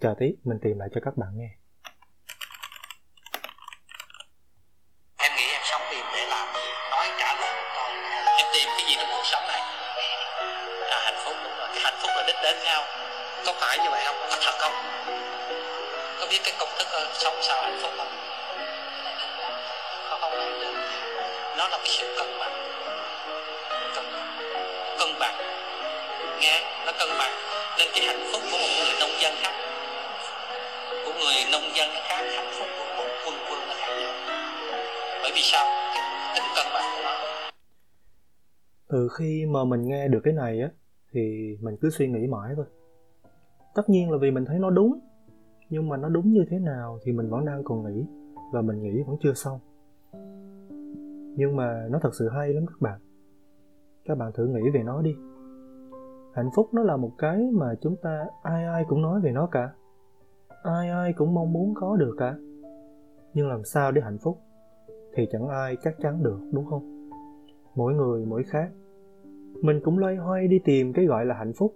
Chờ 0.00 0.14
tí, 0.18 0.36
mình 0.44 0.58
tìm 0.62 0.78
lại 0.78 0.88
cho 0.94 1.00
các 1.04 1.16
bạn 1.16 1.38
nghe. 1.38 1.56
Khác 31.76 31.88
của 31.94 32.02
khác 32.08 32.22
hạnh 32.36 32.52
phúc 32.58 32.68
của 32.76 32.88
một 32.98 33.10
quân 33.24 33.34
quân 33.48 33.60
nó 33.68 33.74
khác 33.80 33.92
nhau 34.00 34.12
bởi 35.22 35.30
vì 35.34 35.42
sao? 35.52 35.64
Cái 35.94 36.02
tính 36.34 36.48
cân 36.56 36.66
bằng 36.74 36.88
của 36.94 37.02
nó. 37.04 37.14
Từ 38.88 39.08
khi 39.18 39.46
mà 39.46 39.64
mình 39.64 39.82
nghe 39.88 40.08
được 40.08 40.20
cái 40.24 40.34
này 40.34 40.60
á, 40.60 40.70
thì 41.12 41.20
mình 41.60 41.76
cứ 41.80 41.90
suy 41.90 42.08
nghĩ 42.08 42.26
mãi 42.26 42.52
thôi. 42.56 42.66
Tất 43.74 43.82
nhiên 43.88 44.10
là 44.10 44.18
vì 44.20 44.30
mình 44.30 44.44
thấy 44.44 44.58
nó 44.58 44.70
đúng, 44.70 44.98
nhưng 45.70 45.88
mà 45.88 45.96
nó 45.96 46.08
đúng 46.08 46.32
như 46.32 46.44
thế 46.50 46.58
nào 46.58 46.98
thì 47.04 47.12
mình 47.12 47.30
vẫn 47.30 47.44
đang 47.44 47.64
còn 47.64 47.84
nghĩ, 47.84 48.04
và 48.52 48.62
mình 48.62 48.82
nghĩ 48.82 49.02
vẫn 49.06 49.16
chưa 49.22 49.34
xong. 49.34 49.58
Nhưng 51.36 51.56
mà 51.56 51.86
nó 51.90 51.98
thật 52.02 52.10
sự 52.18 52.28
hay 52.28 52.52
lắm 52.52 52.66
các 52.66 52.80
bạn. 52.80 53.00
Các 54.04 54.18
bạn 54.18 54.32
thử 54.34 54.46
nghĩ 54.46 54.70
về 54.74 54.82
nó 54.82 55.02
đi. 55.02 55.14
Hạnh 56.34 56.50
phúc 56.56 56.68
nó 56.72 56.82
là 56.82 56.96
một 56.96 57.10
cái 57.18 57.38
mà 57.52 57.66
chúng 57.80 57.96
ta 58.02 58.24
ai 58.42 58.64
ai 58.64 58.84
cũng 58.88 59.02
nói 59.02 59.20
về 59.20 59.32
nó 59.32 59.48
cả 59.52 59.70
ai 60.66 60.90
ai 60.90 61.12
cũng 61.12 61.34
mong 61.34 61.52
muốn 61.52 61.74
có 61.74 61.96
được 61.96 62.14
cả. 62.18 62.34
Nhưng 63.34 63.48
làm 63.48 63.64
sao 63.64 63.92
để 63.92 64.02
hạnh 64.02 64.18
phúc 64.18 64.38
thì 65.14 65.28
chẳng 65.32 65.48
ai 65.48 65.76
chắc 65.82 65.94
chắn 66.00 66.22
được, 66.22 66.38
đúng 66.52 66.66
không? 66.66 67.10
Mỗi 67.74 67.94
người 67.94 68.26
mỗi 68.26 68.42
khác. 68.42 68.70
Mình 69.62 69.80
cũng 69.84 69.98
loay 69.98 70.16
hoay 70.16 70.48
đi 70.48 70.58
tìm 70.64 70.92
cái 70.92 71.04
gọi 71.04 71.26
là 71.26 71.34
hạnh 71.34 71.52
phúc, 71.52 71.74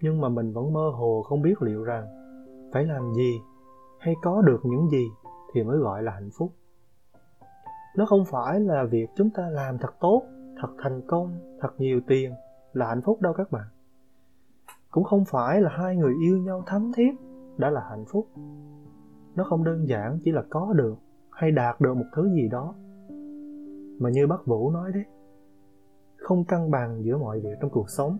nhưng 0.00 0.20
mà 0.20 0.28
mình 0.28 0.52
vẫn 0.52 0.72
mơ 0.72 0.90
hồ 0.94 1.22
không 1.22 1.42
biết 1.42 1.62
liệu 1.62 1.84
rằng 1.84 2.06
phải 2.72 2.84
làm 2.84 3.12
gì 3.14 3.40
hay 3.98 4.14
có 4.22 4.42
được 4.42 4.60
những 4.64 4.88
gì 4.90 5.04
thì 5.54 5.62
mới 5.62 5.78
gọi 5.78 6.02
là 6.02 6.12
hạnh 6.12 6.30
phúc. 6.38 6.52
Nó 7.96 8.06
không 8.06 8.24
phải 8.24 8.60
là 8.60 8.84
việc 8.84 9.06
chúng 9.16 9.30
ta 9.30 9.48
làm 9.50 9.78
thật 9.78 9.94
tốt, 10.00 10.22
thật 10.60 10.68
thành 10.78 11.00
công, 11.06 11.56
thật 11.60 11.70
nhiều 11.78 12.00
tiền 12.06 12.32
là 12.72 12.86
hạnh 12.86 13.02
phúc 13.02 13.20
đâu 13.20 13.32
các 13.32 13.52
bạn. 13.52 13.66
Cũng 14.90 15.04
không 15.04 15.24
phải 15.24 15.60
là 15.60 15.70
hai 15.72 15.96
người 15.96 16.14
yêu 16.22 16.38
nhau 16.38 16.62
thấm 16.66 16.92
thiết 16.96 17.10
đã 17.60 17.70
là 17.70 17.80
hạnh 17.90 18.04
phúc. 18.08 18.26
Nó 19.36 19.44
không 19.44 19.64
đơn 19.64 19.88
giản 19.88 20.18
chỉ 20.24 20.32
là 20.32 20.42
có 20.50 20.72
được 20.72 20.94
hay 21.30 21.50
đạt 21.50 21.80
được 21.80 21.94
một 21.94 22.04
thứ 22.16 22.30
gì 22.34 22.48
đó. 22.48 22.74
Mà 23.98 24.10
như 24.10 24.26
bác 24.26 24.46
vũ 24.46 24.70
nói 24.70 24.92
đấy, 24.92 25.04
không 26.16 26.44
cân 26.44 26.70
bằng 26.70 27.04
giữa 27.04 27.18
mọi 27.18 27.40
việc 27.40 27.54
trong 27.60 27.70
cuộc 27.70 27.90
sống, 27.90 28.16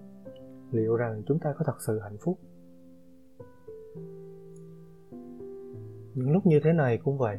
liệu 0.70 0.97
rằng 0.97 1.23
chúng 1.26 1.38
ta 1.38 1.54
có 1.59 1.64
thật 1.64 1.82
sự 1.87 1.99
hạnh 1.99 2.16
phúc? 2.20 2.38
Những 6.14 6.32
lúc 6.32 6.47
như 6.47 6.61
thế 6.64 6.73
này 6.73 6.99
cũng 7.04 7.18
vậy. 7.18 7.38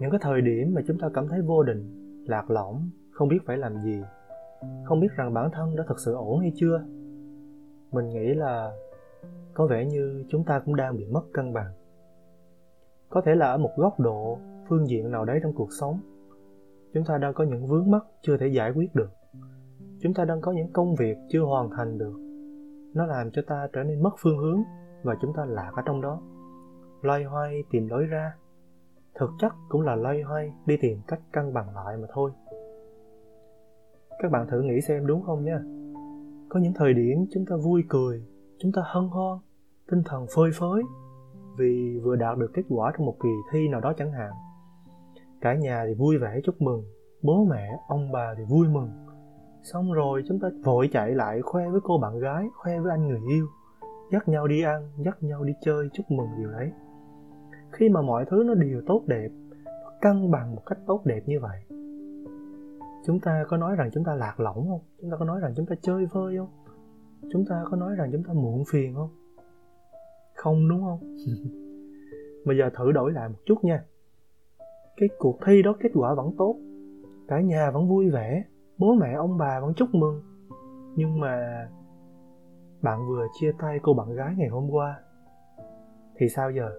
Những 0.00 0.10
cái 0.10 0.20
thời 0.22 0.40
điểm 0.40 0.74
mà 0.74 0.82
chúng 0.86 0.98
ta 0.98 1.10
cảm 1.14 1.28
thấy 1.28 1.40
vô 1.42 1.62
định, 1.62 2.02
lạc 2.26 2.50
lõng, 2.50 2.90
không 3.10 3.28
biết 3.28 3.38
phải 3.46 3.56
làm 3.56 3.80
gì, 3.80 4.02
không 4.84 5.00
biết 5.00 5.08
rằng 5.16 5.34
bản 5.34 5.50
thân 5.52 5.76
đã 5.76 5.84
thật 5.88 6.00
sự 6.04 6.14
ổn 6.14 6.38
hay 6.38 6.52
chưa, 6.56 6.84
mình 7.92 8.08
nghĩ 8.08 8.34
là 8.34 8.72
có 9.54 9.66
vẻ 9.66 9.86
như 9.86 10.24
chúng 10.28 10.44
ta 10.44 10.62
cũng 10.64 10.76
đang 10.76 10.96
bị 10.96 11.06
mất 11.12 11.22
cân 11.32 11.52
bằng. 11.52 11.72
Có 13.08 13.20
thể 13.20 13.34
là 13.34 13.46
ở 13.46 13.58
một 13.58 13.70
góc 13.76 14.00
độ, 14.00 14.38
phương 14.68 14.88
diện 14.88 15.10
nào 15.10 15.24
đấy 15.24 15.40
trong 15.42 15.52
cuộc 15.52 15.68
sống, 15.80 16.00
chúng 16.94 17.04
ta 17.04 17.18
đang 17.18 17.34
có 17.34 17.44
những 17.44 17.66
vướng 17.66 17.90
mắc 17.90 18.04
chưa 18.22 18.36
thể 18.36 18.46
giải 18.46 18.72
quyết 18.72 18.94
được. 18.94 19.10
Chúng 20.00 20.14
ta 20.14 20.24
đang 20.24 20.40
có 20.40 20.52
những 20.52 20.72
công 20.72 20.94
việc 20.94 21.16
chưa 21.28 21.40
hoàn 21.40 21.70
thành 21.70 21.98
được. 21.98 22.18
Nó 22.94 23.06
làm 23.06 23.30
cho 23.30 23.42
ta 23.46 23.68
trở 23.72 23.82
nên 23.82 24.02
mất 24.02 24.10
phương 24.18 24.38
hướng 24.38 24.62
và 25.02 25.16
chúng 25.22 25.32
ta 25.36 25.44
lạc 25.44 25.72
ở 25.76 25.82
trong 25.86 26.00
đó. 26.00 26.20
Loay 27.02 27.24
hoay 27.24 27.64
tìm 27.70 27.88
lối 27.88 28.04
ra. 28.04 28.32
Thực 29.14 29.30
chất 29.38 29.52
cũng 29.68 29.80
là 29.80 29.96
loay 29.96 30.22
hoay 30.22 30.52
đi 30.66 30.76
tìm 30.80 30.98
cách 31.06 31.20
cân 31.32 31.52
bằng 31.54 31.74
lại 31.74 31.96
mà 31.96 32.08
thôi. 32.12 32.30
Các 34.18 34.30
bạn 34.30 34.46
thử 34.50 34.62
nghĩ 34.62 34.80
xem 34.80 35.06
đúng 35.06 35.22
không 35.22 35.44
nhé? 35.44 35.56
Có 36.48 36.60
những 36.60 36.72
thời 36.74 36.94
điểm 36.94 37.26
chúng 37.30 37.44
ta 37.46 37.56
vui 37.56 37.84
cười 37.88 38.22
chúng 38.62 38.72
ta 38.72 38.82
hân 38.84 39.08
hoan, 39.08 39.38
tinh 39.90 40.02
thần 40.04 40.26
phơi 40.34 40.50
phới 40.58 40.82
vì 41.58 42.00
vừa 42.04 42.16
đạt 42.16 42.38
được 42.38 42.50
kết 42.54 42.62
quả 42.68 42.92
trong 42.96 43.06
một 43.06 43.16
kỳ 43.22 43.28
thi 43.52 43.68
nào 43.68 43.80
đó 43.80 43.92
chẳng 43.98 44.12
hạn. 44.12 44.32
Cả 45.40 45.54
nhà 45.54 45.84
thì 45.86 45.94
vui 45.94 46.18
vẻ 46.18 46.40
chúc 46.44 46.62
mừng, 46.62 46.84
bố 47.22 47.44
mẹ, 47.44 47.78
ông 47.88 48.12
bà 48.12 48.34
thì 48.36 48.44
vui 48.50 48.68
mừng. 48.68 48.90
Xong 49.62 49.92
rồi 49.92 50.22
chúng 50.28 50.38
ta 50.40 50.48
vội 50.64 50.88
chạy 50.92 51.10
lại 51.10 51.42
khoe 51.42 51.68
với 51.70 51.80
cô 51.84 51.98
bạn 51.98 52.18
gái, 52.18 52.46
khoe 52.54 52.80
với 52.80 52.90
anh 52.90 53.08
người 53.08 53.20
yêu, 53.28 53.46
dắt 54.12 54.28
nhau 54.28 54.46
đi 54.46 54.62
ăn, 54.62 54.88
dắt 55.04 55.22
nhau 55.22 55.44
đi 55.44 55.52
chơi, 55.60 55.88
chúc 55.92 56.10
mừng 56.10 56.28
điều 56.38 56.50
đấy. 56.50 56.72
Khi 57.70 57.88
mà 57.88 58.02
mọi 58.02 58.24
thứ 58.30 58.44
nó 58.46 58.54
đều 58.54 58.82
tốt 58.86 59.02
đẹp, 59.06 59.28
cân 60.00 60.30
bằng 60.30 60.54
một 60.54 60.62
cách 60.66 60.78
tốt 60.86 61.00
đẹp 61.04 61.22
như 61.26 61.40
vậy, 61.40 61.60
chúng 63.06 63.20
ta 63.20 63.44
có 63.48 63.56
nói 63.56 63.76
rằng 63.76 63.90
chúng 63.92 64.04
ta 64.04 64.14
lạc 64.14 64.40
lõng 64.40 64.68
không? 64.68 64.80
Chúng 65.00 65.10
ta 65.10 65.16
có 65.16 65.24
nói 65.24 65.40
rằng 65.40 65.52
chúng 65.56 65.66
ta 65.66 65.74
chơi 65.82 66.06
vơi 66.06 66.36
không? 66.38 66.48
Chúng 67.30 67.44
ta 67.44 67.64
có 67.70 67.76
nói 67.76 67.94
rằng 67.96 68.08
chúng 68.12 68.22
ta 68.22 68.32
muộn 68.32 68.64
phiền 68.70 68.94
không? 68.94 69.10
Không, 70.34 70.68
đúng 70.68 70.80
không? 70.80 71.16
Bây 72.46 72.58
giờ 72.58 72.70
thử 72.74 72.92
đổi 72.92 73.12
lại 73.12 73.28
một 73.28 73.38
chút 73.46 73.64
nha. 73.64 73.84
Cái 74.96 75.08
cuộc 75.18 75.38
thi 75.46 75.62
đó 75.62 75.74
kết 75.80 75.90
quả 75.94 76.14
vẫn 76.14 76.34
tốt. 76.38 76.56
Cả 77.28 77.40
nhà 77.40 77.70
vẫn 77.70 77.88
vui 77.88 78.10
vẻ. 78.10 78.44
Bố 78.78 78.94
mẹ, 78.94 79.12
ông 79.12 79.38
bà 79.38 79.60
vẫn 79.60 79.74
chúc 79.74 79.94
mừng. 79.94 80.22
Nhưng 80.96 81.20
mà 81.20 81.66
bạn 82.82 83.08
vừa 83.08 83.26
chia 83.40 83.52
tay 83.58 83.78
cô 83.82 83.94
bạn 83.94 84.14
gái 84.14 84.34
ngày 84.38 84.48
hôm 84.48 84.70
qua, 84.70 85.00
thì 86.16 86.28
sao 86.28 86.50
giờ? 86.50 86.70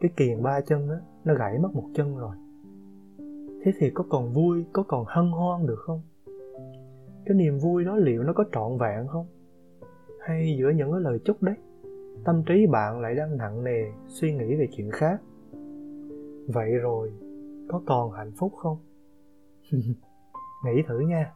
Cái 0.00 0.10
kiền 0.16 0.42
ba 0.42 0.60
chân 0.60 0.88
á, 0.88 0.96
nó 1.24 1.34
gãy 1.34 1.58
mất 1.58 1.74
một 1.74 1.88
chân 1.94 2.16
rồi. 2.16 2.36
Thế 3.64 3.72
thì 3.78 3.90
có 3.90 4.04
còn 4.08 4.32
vui, 4.32 4.64
có 4.72 4.82
còn 4.88 5.04
hân 5.08 5.30
hoan 5.30 5.66
được 5.66 5.78
không? 5.78 6.02
Cái 7.26 7.36
niềm 7.36 7.58
vui 7.58 7.84
đó 7.84 7.96
liệu 7.96 8.22
nó 8.22 8.32
có 8.32 8.44
trọn 8.52 8.78
vẹn 8.78 9.06
không? 9.06 9.26
Hay 10.26 10.56
giữa 10.58 10.70
những 10.70 10.92
cái 10.92 11.00
lời 11.00 11.18
chúc 11.24 11.42
đấy. 11.42 11.54
Tâm 12.24 12.42
trí 12.46 12.66
bạn 12.66 13.00
lại 13.00 13.14
đang 13.14 13.36
nặng 13.36 13.64
nề, 13.64 13.82
suy 14.06 14.32
nghĩ 14.32 14.54
về 14.54 14.68
chuyện 14.76 14.90
khác. 14.90 15.20
Vậy 16.48 16.70
rồi, 16.82 17.12
có 17.68 17.80
còn 17.86 18.12
hạnh 18.12 18.32
phúc 18.36 18.52
không? 18.56 18.78
Nghĩ 20.64 20.82
thử 20.88 21.00
nha. 21.00 21.32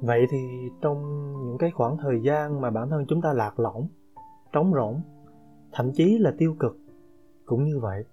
Vậy 0.00 0.26
thì 0.30 0.38
trong 0.80 1.32
những 1.46 1.58
cái 1.58 1.70
khoảng 1.70 1.96
thời 1.96 2.20
gian 2.22 2.60
mà 2.60 2.70
bản 2.70 2.90
thân 2.90 3.04
chúng 3.08 3.22
ta 3.22 3.32
lạc 3.32 3.60
lõng, 3.60 3.88
trống 4.52 4.72
rỗng, 4.74 5.00
thậm 5.72 5.92
chí 5.92 6.18
là 6.18 6.34
tiêu 6.38 6.56
cực, 6.58 6.76
cũng 7.46 7.64
như 7.64 7.78
vậy, 7.78 8.04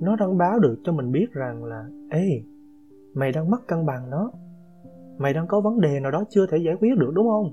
nó 0.00 0.16
đang 0.16 0.38
báo 0.38 0.58
được 0.58 0.76
cho 0.84 0.92
mình 0.92 1.12
biết 1.12 1.26
rằng 1.32 1.64
là, 1.64 1.88
ê, 2.10 2.42
mày 3.14 3.32
đang 3.32 3.50
mất 3.50 3.66
cân 3.66 3.86
bằng 3.86 4.10
đó 4.10 4.32
mày 5.18 5.34
đang 5.34 5.46
có 5.46 5.60
vấn 5.60 5.80
đề 5.80 6.00
nào 6.00 6.10
đó 6.10 6.24
chưa 6.30 6.46
thể 6.46 6.58
giải 6.58 6.74
quyết 6.80 6.98
được, 6.98 7.10
đúng 7.14 7.28
không? 7.28 7.52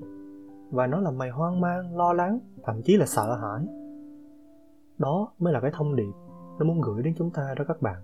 Và 0.70 0.86
nó 0.86 1.00
làm 1.00 1.18
mày 1.18 1.30
hoang 1.30 1.60
mang, 1.60 1.96
lo 1.96 2.12
lắng, 2.12 2.38
thậm 2.62 2.82
chí 2.82 2.96
là 2.96 3.06
sợ 3.06 3.38
hãi. 3.42 3.66
Đó 4.98 5.32
mới 5.38 5.52
là 5.52 5.60
cái 5.60 5.70
thông 5.74 5.96
điệp 5.96 6.12
nó 6.58 6.64
muốn 6.64 6.80
gửi 6.80 7.02
đến 7.02 7.14
chúng 7.16 7.30
ta 7.30 7.54
đó 7.58 7.64
các 7.68 7.82
bạn. 7.82 8.02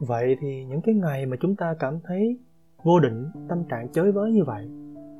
Vậy 0.00 0.36
thì 0.40 0.64
những 0.64 0.80
cái 0.80 0.94
ngày 0.94 1.26
mà 1.26 1.36
chúng 1.40 1.56
ta 1.56 1.74
cảm 1.78 1.98
thấy 2.04 2.38
vô 2.82 3.00
định, 3.00 3.26
tâm 3.48 3.64
trạng 3.64 3.88
chới 3.92 4.12
với 4.12 4.32
như 4.32 4.44
vậy, 4.44 4.68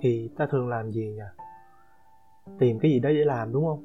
thì 0.00 0.30
ta 0.36 0.46
thường 0.50 0.68
làm 0.68 0.90
gì 0.90 1.04
nhỉ? 1.04 1.44
Tìm 2.58 2.78
cái 2.78 2.90
gì 2.90 3.00
đó 3.00 3.08
để 3.08 3.24
làm, 3.24 3.52
đúng 3.52 3.64
không? 3.64 3.84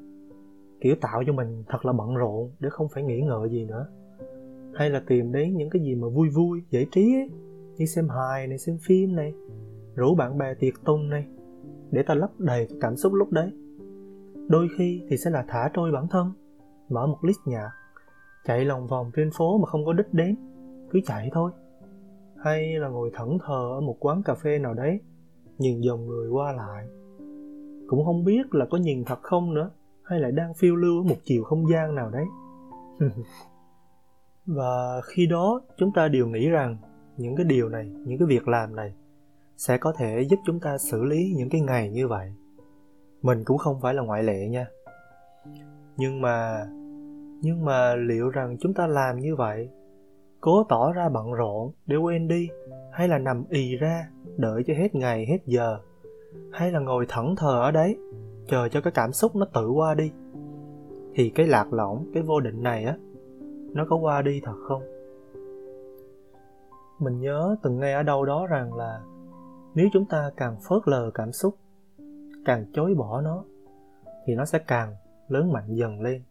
Kiểu 0.80 0.94
tạo 1.00 1.22
cho 1.26 1.32
mình 1.32 1.64
thật 1.68 1.84
là 1.86 1.92
bận 1.92 2.14
rộn 2.14 2.50
để 2.60 2.68
không 2.70 2.88
phải 2.88 3.02
nghĩ 3.02 3.20
ngợi 3.20 3.50
gì 3.50 3.64
nữa. 3.64 3.86
Hay 4.74 4.90
là 4.90 5.02
tìm 5.06 5.32
đến 5.32 5.56
những 5.56 5.70
cái 5.70 5.82
gì 5.82 5.94
mà 5.94 6.08
vui 6.08 6.28
vui, 6.28 6.62
giải 6.70 6.86
trí 6.92 7.14
ấy 7.14 7.30
như 7.78 7.86
xem 7.86 8.08
hài 8.08 8.46
này, 8.46 8.58
xem 8.58 8.78
phim 8.80 9.16
này. 9.16 9.34
Rủ 9.94 10.14
bạn 10.14 10.38
bè 10.38 10.54
tiệc 10.54 10.74
tùng 10.84 11.10
này. 11.10 11.26
Để 11.90 12.02
ta 12.02 12.14
lấp 12.14 12.30
đầy 12.38 12.66
cái 12.66 12.78
cảm 12.80 12.96
xúc 12.96 13.12
lúc 13.12 13.32
đấy. 13.32 13.52
Đôi 14.48 14.68
khi 14.78 15.02
thì 15.08 15.16
sẽ 15.16 15.30
là 15.30 15.44
thả 15.48 15.70
trôi 15.74 15.92
bản 15.92 16.06
thân. 16.10 16.32
Mở 16.88 17.06
một 17.06 17.18
list 17.24 17.38
nhạc. 17.44 17.70
Chạy 18.44 18.64
lòng 18.64 18.86
vòng 18.86 19.10
trên 19.16 19.30
phố 19.30 19.58
mà 19.58 19.66
không 19.66 19.84
có 19.84 19.92
đích 19.92 20.14
đến. 20.14 20.36
Cứ 20.90 21.00
chạy 21.06 21.30
thôi. 21.32 21.50
Hay 22.44 22.78
là 22.78 22.88
ngồi 22.88 23.10
thẫn 23.14 23.38
thờ 23.46 23.70
ở 23.74 23.80
một 23.80 23.96
quán 24.00 24.22
cà 24.22 24.34
phê 24.34 24.58
nào 24.58 24.74
đấy. 24.74 25.00
Nhìn 25.58 25.80
dòng 25.80 26.06
người 26.06 26.28
qua 26.28 26.52
lại. 26.52 26.86
Cũng 27.86 28.04
không 28.04 28.24
biết 28.24 28.54
là 28.54 28.66
có 28.70 28.78
nhìn 28.78 29.04
thật 29.04 29.18
không 29.22 29.54
nữa. 29.54 29.70
Hay 30.02 30.20
là 30.20 30.30
đang 30.30 30.54
phiêu 30.54 30.76
lưu 30.76 31.00
ở 31.00 31.02
một 31.02 31.16
chiều 31.24 31.44
không 31.44 31.70
gian 31.70 31.94
nào 31.94 32.10
đấy. 32.10 32.24
Và 34.46 35.00
khi 35.04 35.26
đó 35.26 35.60
chúng 35.76 35.92
ta 35.92 36.08
đều 36.08 36.26
nghĩ 36.26 36.48
rằng 36.48 36.76
những 37.16 37.36
cái 37.36 37.44
điều 37.44 37.68
này, 37.68 37.90
những 38.04 38.18
cái 38.18 38.28
việc 38.28 38.48
làm 38.48 38.76
này 38.76 38.94
sẽ 39.56 39.78
có 39.78 39.92
thể 39.96 40.22
giúp 40.30 40.38
chúng 40.46 40.60
ta 40.60 40.78
xử 40.78 41.04
lý 41.04 41.34
những 41.36 41.48
cái 41.48 41.60
ngày 41.60 41.90
như 41.90 42.08
vậy. 42.08 42.32
Mình 43.22 43.44
cũng 43.44 43.58
không 43.58 43.80
phải 43.80 43.94
là 43.94 44.02
ngoại 44.02 44.22
lệ 44.22 44.48
nha. 44.48 44.66
Nhưng 45.96 46.20
mà 46.20 46.66
nhưng 47.42 47.64
mà 47.64 47.96
liệu 47.96 48.28
rằng 48.28 48.56
chúng 48.60 48.74
ta 48.74 48.86
làm 48.86 49.18
như 49.18 49.36
vậy, 49.36 49.68
cố 50.40 50.64
tỏ 50.68 50.92
ra 50.92 51.08
bận 51.08 51.32
rộn, 51.32 51.72
để 51.86 51.96
quên 51.96 52.28
đi, 52.28 52.48
hay 52.92 53.08
là 53.08 53.18
nằm 53.18 53.44
ì 53.50 53.76
ra, 53.76 54.08
đợi 54.36 54.62
cho 54.66 54.74
hết 54.74 54.94
ngày, 54.94 55.26
hết 55.26 55.38
giờ, 55.46 55.78
hay 56.52 56.72
là 56.72 56.80
ngồi 56.80 57.06
thẫn 57.08 57.36
thờ 57.36 57.60
ở 57.62 57.70
đấy, 57.70 57.96
chờ 58.48 58.68
cho 58.68 58.80
cái 58.80 58.92
cảm 58.92 59.12
xúc 59.12 59.36
nó 59.36 59.46
tự 59.54 59.68
qua 59.70 59.94
đi, 59.94 60.12
thì 61.14 61.30
cái 61.30 61.46
lạc 61.46 61.72
lõng, 61.72 62.10
cái 62.14 62.22
vô 62.22 62.40
định 62.40 62.62
này 62.62 62.84
á, 62.84 62.96
nó 63.72 63.86
có 63.88 63.96
qua 63.96 64.22
đi 64.22 64.40
thật 64.44 64.56
không? 64.68 64.82
Mình 66.98 67.20
nhớ 67.20 67.56
từng 67.62 67.80
nghe 67.80 67.92
ở 67.92 68.02
đâu 68.02 68.24
đó 68.24 68.46
rằng 68.46 68.74
là 68.74 69.00
nếu 69.74 69.88
chúng 69.92 70.04
ta 70.04 70.30
càng 70.36 70.56
phớt 70.68 70.88
lờ 70.88 71.10
cảm 71.14 71.32
xúc, 71.32 71.56
càng 72.44 72.66
chối 72.72 72.94
bỏ 72.94 73.20
nó, 73.20 73.44
thì 74.26 74.34
nó 74.34 74.44
sẽ 74.44 74.58
càng 74.58 74.94
lớn 75.28 75.52
mạnh 75.52 75.74
dần 75.74 76.00
lên. 76.00 76.22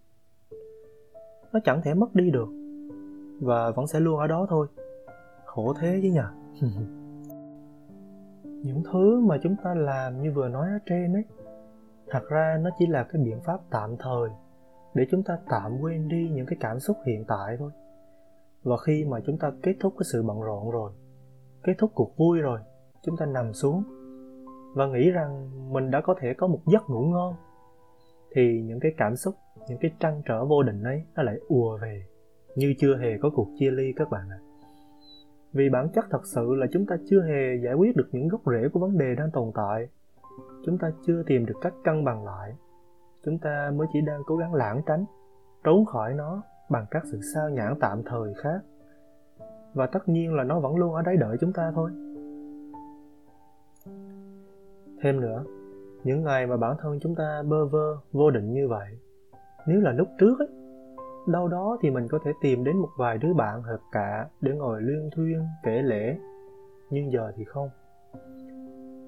Nó 1.53 1.60
chẳng 1.63 1.82
thể 1.82 1.93
mất 1.93 2.15
đi 2.15 2.32
được 2.32 2.48
và 3.41 3.72
vẫn 3.72 3.88
sẽ 3.88 4.00
luôn 4.00 4.20
ở 4.20 4.27
đó 4.27 4.46
thôi. 4.50 4.67
Khổ 5.46 5.74
thế 5.79 6.00
chứ 6.01 6.10
nhờ. 6.10 6.27
Những 8.43 8.84
thứ 8.91 9.20
mà 9.20 9.38
chúng 9.43 9.55
ta 9.63 9.74
làm 9.74 10.22
như 10.22 10.32
vừa 10.32 10.48
nói 10.48 10.70
ở 10.70 10.79
trên 10.86 11.13
ấy, 11.13 11.24
thật 12.10 12.24
ra 12.29 12.58
nó 12.62 12.70
chỉ 12.79 12.86
là 12.88 13.03
cái 13.03 13.22
biện 13.22 13.41
pháp 13.41 13.60
tạm 13.70 13.98
thời 14.00 14.29
để 14.93 15.08
chúng 15.12 15.24
ta 15.24 15.38
tạm 15.50 15.79
quên 15.82 16.08
đi 16.08 16.29
những 16.29 16.46
cái 16.46 16.58
cảm 16.60 16.79
xúc 16.79 16.98
hiện 17.05 17.25
tại 17.27 17.55
thôi 17.60 17.72
và 18.63 18.77
khi 18.77 19.05
mà 19.05 19.20
chúng 19.25 19.38
ta 19.38 19.51
kết 19.63 19.75
thúc 19.79 19.93
cái 19.98 20.05
sự 20.12 20.24
bận 20.24 20.41
rộn 20.41 20.72
rồi, 20.72 20.91
kết 21.63 21.74
thúc 21.77 21.91
cuộc 21.96 22.17
vui 22.17 22.39
rồi, 22.39 22.60
chúng 23.01 23.17
ta 23.17 23.25
nằm 23.25 23.53
xuống 23.53 23.84
và 24.75 24.88
nghĩ 24.88 25.12
rằng 25.12 25.50
mình 25.74 25.91
đã 25.91 26.01
có 26.01 26.15
thể 26.20 26.34
có 26.38 26.48
một 26.48 26.60
giấc 26.65 26.89
ngủ 26.89 27.01
ngon, 27.01 27.36
thì 28.36 28.62
những 28.62 28.79
cái 28.79 28.91
cảm 28.98 29.15
xúc, 29.15 29.36
những 29.67 29.77
cái 29.82 29.91
trăn 30.00 30.22
trở 30.25 30.46
vô 30.46 30.63
định 30.63 30.84
ấy, 30.84 31.03
nó 31.15 31.24
lại 31.24 31.36
ùa 31.48 31.77
về 31.82 32.05
như 32.55 32.74
chưa 32.77 32.98
hề 32.98 33.17
có 33.22 33.29
cuộc 33.36 33.48
chia 33.60 33.72
ly 33.72 33.93
các 33.96 34.10
bạn 34.10 34.29
ạ. 34.29 34.39
À. 34.39 34.43
vì 35.53 35.70
bản 35.70 35.89
chất 35.89 36.05
thật 36.10 36.22
sự 36.25 36.55
là 36.55 36.67
chúng 36.72 36.86
ta 36.86 36.96
chưa 37.10 37.22
hề 37.22 37.58
giải 37.63 37.74
quyết 37.74 37.96
được 37.96 38.08
những 38.12 38.27
gốc 38.27 38.41
rễ 38.46 38.70
của 38.74 38.79
vấn 38.79 38.98
đề 38.98 39.15
đang 39.15 39.32
tồn 39.32 39.51
tại. 39.55 39.88
Chúng 40.65 40.77
ta 40.77 40.91
chưa 41.05 41.24
tìm 41.27 41.46
được 41.46 41.55
cách 41.62 41.74
cân 41.84 42.05
bằng 42.05 42.25
lại. 42.25 42.53
Chúng 43.25 43.39
ta 43.39 43.72
mới 43.75 43.88
chỉ 43.93 44.01
đang 44.01 44.22
cố 44.25 44.36
gắng 44.36 44.53
lãng 44.53 44.82
tránh, 44.86 45.05
trốn 45.63 45.86
khỏi 45.86 46.13
nó 46.13 46.43
bằng 46.70 46.86
các 46.91 47.03
sự 47.05 47.20
sao 47.34 47.50
nhãn 47.50 47.74
tạm 47.79 48.01
thời 48.05 48.34
khác. 48.34 48.60
Và 49.74 49.88
tất 49.88 50.10
nhiên 50.10 50.34
là 50.34 50.43
nó 50.43 50.60
vẫn 50.60 50.75
luôn 50.75 50.93
ở 50.93 51.01
đấy 51.01 51.17
đợi 51.17 51.38
chúng 51.39 51.53
ta 51.53 51.72
thôi. 51.75 51.91
Thêm 55.01 55.22
nữa, 55.22 55.43
những 56.03 56.24
ngày 56.24 56.48
mà 56.48 56.58
bản 56.58 56.75
thân 56.79 57.00
chúng 57.01 57.15
ta 57.15 57.43
bơ 57.50 57.65
vơ, 57.65 57.98
vô 58.12 58.32
định 58.32 58.53
như 58.53 58.67
vậy, 58.67 58.98
nếu 59.67 59.82
là 59.82 59.91
lúc 59.91 60.08
trước 60.20 60.39
ấy, 60.39 60.48
đâu 61.27 61.48
đó 61.48 61.77
thì 61.82 61.91
mình 61.91 62.08
có 62.08 62.20
thể 62.24 62.32
tìm 62.41 62.63
đến 62.63 62.77
một 62.77 62.89
vài 62.98 63.17
đứa 63.17 63.34
bạn 63.34 63.62
hợp 63.62 63.79
cả 63.91 64.27
để 64.41 64.51
ngồi 64.51 64.82
luyên 64.82 65.10
thuyên, 65.15 65.46
kể 65.63 65.82
lễ 65.82 66.17
nhưng 66.89 67.12
giờ 67.12 67.32
thì 67.36 67.43
không. 67.43 67.70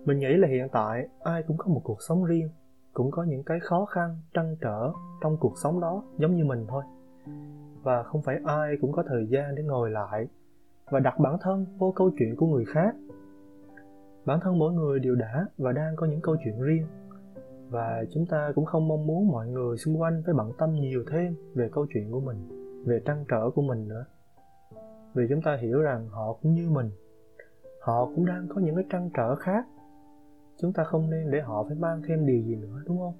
Mình 0.05 0.19
nghĩ 0.19 0.37
là 0.37 0.47
hiện 0.47 0.69
tại 0.71 1.07
ai 1.19 1.43
cũng 1.43 1.57
có 1.57 1.65
một 1.67 1.81
cuộc 1.83 2.01
sống 2.01 2.25
riêng, 2.25 2.49
cũng 2.93 3.11
có 3.11 3.23
những 3.23 3.43
cái 3.43 3.59
khó 3.59 3.85
khăn, 3.85 4.17
trăn 4.33 4.55
trở 4.61 4.91
trong 5.21 5.37
cuộc 5.37 5.57
sống 5.57 5.79
đó, 5.79 6.03
giống 6.17 6.35
như 6.35 6.45
mình 6.45 6.65
thôi 6.67 6.83
và 7.85 8.03
không 8.03 8.21
phải 8.21 8.39
ai 8.45 8.77
cũng 8.81 8.91
có 8.91 9.03
thời 9.07 9.27
gian 9.27 9.55
để 9.55 9.63
ngồi 9.63 9.91
lại 9.91 10.27
và 10.85 10.99
đặt 10.99 11.19
bản 11.19 11.37
thân 11.41 11.65
vô 11.77 11.93
câu 11.95 12.11
chuyện 12.17 12.35
của 12.35 12.47
người 12.47 12.65
khác. 12.65 12.95
Bản 14.25 14.39
thân 14.43 14.59
mỗi 14.59 14.73
người 14.73 14.99
đều 14.99 15.15
đã 15.15 15.45
và 15.57 15.71
đang 15.71 15.95
có 15.95 16.05
những 16.07 16.21
câu 16.21 16.35
chuyện 16.43 16.61
riêng, 16.61 16.87
và 17.69 18.03
chúng 18.13 18.25
ta 18.25 18.51
cũng 18.55 18.65
không 18.65 18.87
mong 18.87 19.07
muốn 19.07 19.27
mọi 19.27 19.47
người 19.47 19.77
xung 19.77 20.01
quanh 20.01 20.23
phải 20.25 20.33
bận 20.33 20.51
tâm 20.57 20.73
nhiều 20.73 21.03
thêm 21.11 21.35
về 21.53 21.69
câu 21.71 21.85
chuyện 21.93 22.11
của 22.11 22.19
mình, 22.19 22.37
về 22.85 23.01
trăn 23.05 23.25
trở 23.27 23.49
của 23.49 23.61
mình 23.61 23.87
nữa. 23.87 24.05
Vì 25.13 25.25
chúng 25.29 25.41
ta 25.41 25.57
hiểu 25.61 25.81
rằng 25.81 26.09
họ 26.09 26.33
cũng 26.41 26.53
như 26.53 26.69
mình, 26.69 26.89
họ 27.81 28.05
cũng 28.05 28.25
đang 28.25 28.47
có 28.49 28.61
những 28.61 28.75
cái 28.75 28.85
trăn 28.89 29.09
trở 29.13 29.35
khác. 29.35 29.65
Chúng 30.57 30.73
ta 30.73 30.83
không 30.83 31.09
nên 31.09 31.31
để 31.31 31.41
họ 31.41 31.63
phải 31.67 31.75
mang 31.75 32.01
thêm 32.07 32.25
điều 32.25 32.41
gì 32.41 32.55
nữa, 32.55 32.81
đúng 32.85 32.99
không? 32.99 33.13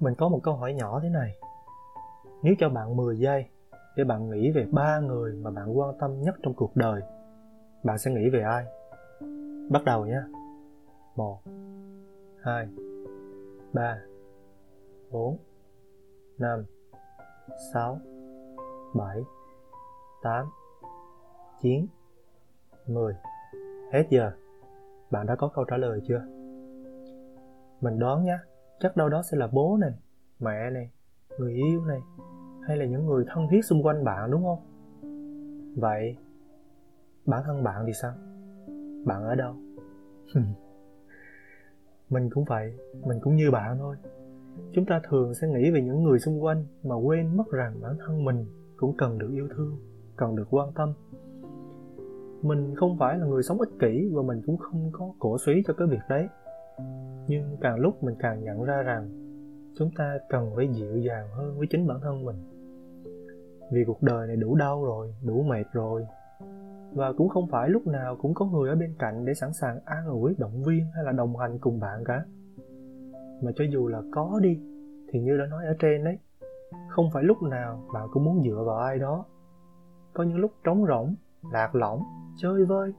Mình 0.00 0.14
có 0.14 0.28
một 0.28 0.40
câu 0.42 0.54
hỏi 0.54 0.74
nhỏ 0.74 1.00
thế 1.02 1.08
này. 1.08 1.36
Nếu 2.42 2.54
cho 2.58 2.68
bạn 2.68 2.96
10 2.96 3.18
giây 3.18 3.44
để 3.96 4.04
bạn 4.04 4.30
nghĩ 4.30 4.50
về 4.50 4.66
ba 4.72 5.00
người 5.00 5.32
mà 5.32 5.50
bạn 5.50 5.78
quan 5.78 5.98
tâm 5.98 6.22
nhất 6.22 6.34
trong 6.42 6.54
cuộc 6.54 6.76
đời, 6.76 7.02
bạn 7.84 7.98
sẽ 7.98 8.10
nghĩ 8.10 8.30
về 8.30 8.42
ai? 8.42 8.64
Bắt 9.70 9.84
đầu 9.84 10.06
nhé 10.06 10.20
một, 11.16 11.38
hai, 12.42 12.68
ba, 13.72 13.98
bốn, 15.10 15.36
năm, 16.38 16.64
sáu, 17.72 17.98
bảy, 18.94 19.20
tám, 20.22 20.46
chín, 21.60 21.86
mười. 22.86 23.14
Hết 23.92 24.06
giờ. 24.10 24.32
Bạn 25.10 25.26
đã 25.26 25.36
có 25.36 25.48
câu 25.54 25.64
trả 25.64 25.76
lời 25.76 26.00
chưa? 26.08 26.22
Mình 27.80 27.98
đoán 27.98 28.24
nhé 28.24 28.38
chắc 28.80 28.96
đâu 28.96 29.08
đó 29.08 29.22
sẽ 29.22 29.36
là 29.36 29.48
bố 29.52 29.76
này, 29.80 29.92
mẹ 30.40 30.70
này, 30.70 30.90
người 31.38 31.52
yêu 31.52 31.84
này, 31.84 32.00
hay 32.62 32.76
là 32.76 32.84
những 32.84 33.06
người 33.06 33.24
thân 33.28 33.46
thiết 33.50 33.64
xung 33.64 33.82
quanh 33.82 34.04
bạn, 34.04 34.30
đúng 34.30 34.44
không? 34.44 34.58
Vậy, 35.76 36.16
bản 37.26 37.42
thân 37.46 37.62
bạn 37.62 37.84
thì 37.86 37.92
sao? 37.92 38.12
Bạn 39.04 39.24
ở 39.24 39.34
đâu? 39.34 39.54
Mình 42.10 42.30
cũng 42.30 42.44
vậy, 42.44 42.74
mình 43.06 43.18
cũng 43.20 43.36
như 43.36 43.50
bạn 43.50 43.78
thôi. 43.78 43.96
Chúng 44.72 44.86
ta 44.86 45.00
thường 45.08 45.34
sẽ 45.34 45.48
nghĩ 45.48 45.70
về 45.70 45.82
những 45.82 46.02
người 46.02 46.18
xung 46.18 46.44
quanh 46.44 46.64
mà 46.82 46.94
quên 46.94 47.36
mất 47.36 47.50
rằng 47.50 47.80
bản 47.82 47.96
thân 48.06 48.24
mình 48.24 48.46
cũng 48.76 48.96
cần 48.96 49.18
được 49.18 49.30
yêu 49.32 49.48
thương, 49.56 49.76
cần 50.16 50.36
được 50.36 50.46
quan 50.50 50.72
tâm. 50.72 50.92
Mình 52.42 52.74
không 52.76 52.98
phải 52.98 53.18
là 53.18 53.26
người 53.26 53.42
sống 53.42 53.60
ích 53.60 53.70
kỷ 53.78 54.10
và 54.12 54.22
mình 54.22 54.42
cũng 54.46 54.56
không 54.56 54.90
có 54.92 55.12
cổ 55.18 55.38
suý 55.38 55.62
cho 55.66 55.74
cái 55.74 55.88
việc 55.88 56.00
đấy 56.08 56.28
nhưng 57.30 57.56
càng 57.60 57.76
lúc 57.78 58.02
mình 58.02 58.14
càng 58.18 58.44
nhận 58.44 58.64
ra 58.64 58.82
rằng 58.82 59.08
chúng 59.78 59.90
ta 59.96 60.18
cần 60.28 60.52
phải 60.56 60.68
dịu 60.68 60.96
dàng 60.96 61.28
hơn 61.32 61.58
với 61.58 61.66
chính 61.70 61.86
bản 61.86 62.00
thân 62.02 62.24
mình. 62.24 62.36
Vì 63.72 63.84
cuộc 63.86 64.02
đời 64.02 64.26
này 64.26 64.36
đủ 64.36 64.54
đau 64.54 64.84
rồi, 64.84 65.14
đủ 65.26 65.42
mệt 65.42 65.64
rồi. 65.72 66.06
Và 66.92 67.12
cũng 67.12 67.28
không 67.28 67.48
phải 67.50 67.68
lúc 67.68 67.86
nào 67.86 68.16
cũng 68.22 68.34
có 68.34 68.46
người 68.46 68.68
ở 68.68 68.76
bên 68.76 68.94
cạnh 68.98 69.24
để 69.24 69.34
sẵn 69.34 69.52
sàng 69.52 69.80
an 69.84 70.06
ủi, 70.06 70.34
động 70.38 70.62
viên 70.62 70.84
hay 70.94 71.04
là 71.04 71.12
đồng 71.12 71.36
hành 71.36 71.58
cùng 71.58 71.80
bạn 71.80 72.04
cả. 72.04 72.24
Mà 73.42 73.52
cho 73.56 73.64
dù 73.72 73.88
là 73.88 74.02
có 74.12 74.40
đi, 74.42 74.60
thì 75.08 75.20
như 75.20 75.38
đã 75.38 75.46
nói 75.46 75.66
ở 75.66 75.74
trên 75.78 76.04
đấy 76.04 76.18
không 76.88 77.10
phải 77.12 77.22
lúc 77.22 77.42
nào 77.42 77.82
bạn 77.94 78.08
cũng 78.12 78.24
muốn 78.24 78.42
dựa 78.42 78.62
vào 78.66 78.76
ai 78.76 78.98
đó. 78.98 79.24
Có 80.14 80.24
những 80.24 80.38
lúc 80.38 80.52
trống 80.64 80.86
rỗng, 80.86 81.14
lạc 81.52 81.74
lõng, 81.74 82.02
chơi 82.36 82.64
vơi, 82.64 82.92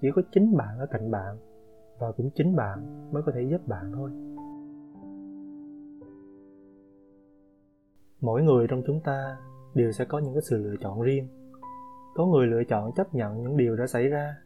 chỉ 0.00 0.08
có 0.14 0.22
chính 0.32 0.56
bạn 0.56 0.78
ở 0.78 0.86
cạnh 0.86 1.10
bạn 1.10 1.36
và 1.98 2.12
cũng 2.12 2.30
chính 2.34 2.56
bạn 2.56 3.10
mới 3.12 3.22
có 3.22 3.32
thể 3.34 3.42
giúp 3.50 3.68
bạn 3.68 3.92
thôi. 3.94 4.10
Mỗi 8.20 8.42
người 8.42 8.66
trong 8.70 8.82
chúng 8.86 9.00
ta 9.00 9.36
đều 9.74 9.92
sẽ 9.92 10.04
có 10.04 10.18
những 10.18 10.34
cái 10.34 10.42
sự 10.42 10.56
lựa 10.56 10.76
chọn 10.80 11.02
riêng. 11.02 11.28
Có 12.14 12.26
người 12.26 12.46
lựa 12.46 12.64
chọn 12.68 12.92
chấp 12.96 13.14
nhận 13.14 13.42
những 13.42 13.56
điều 13.56 13.76
đã 13.76 13.86
xảy 13.86 14.08
ra. 14.08 14.36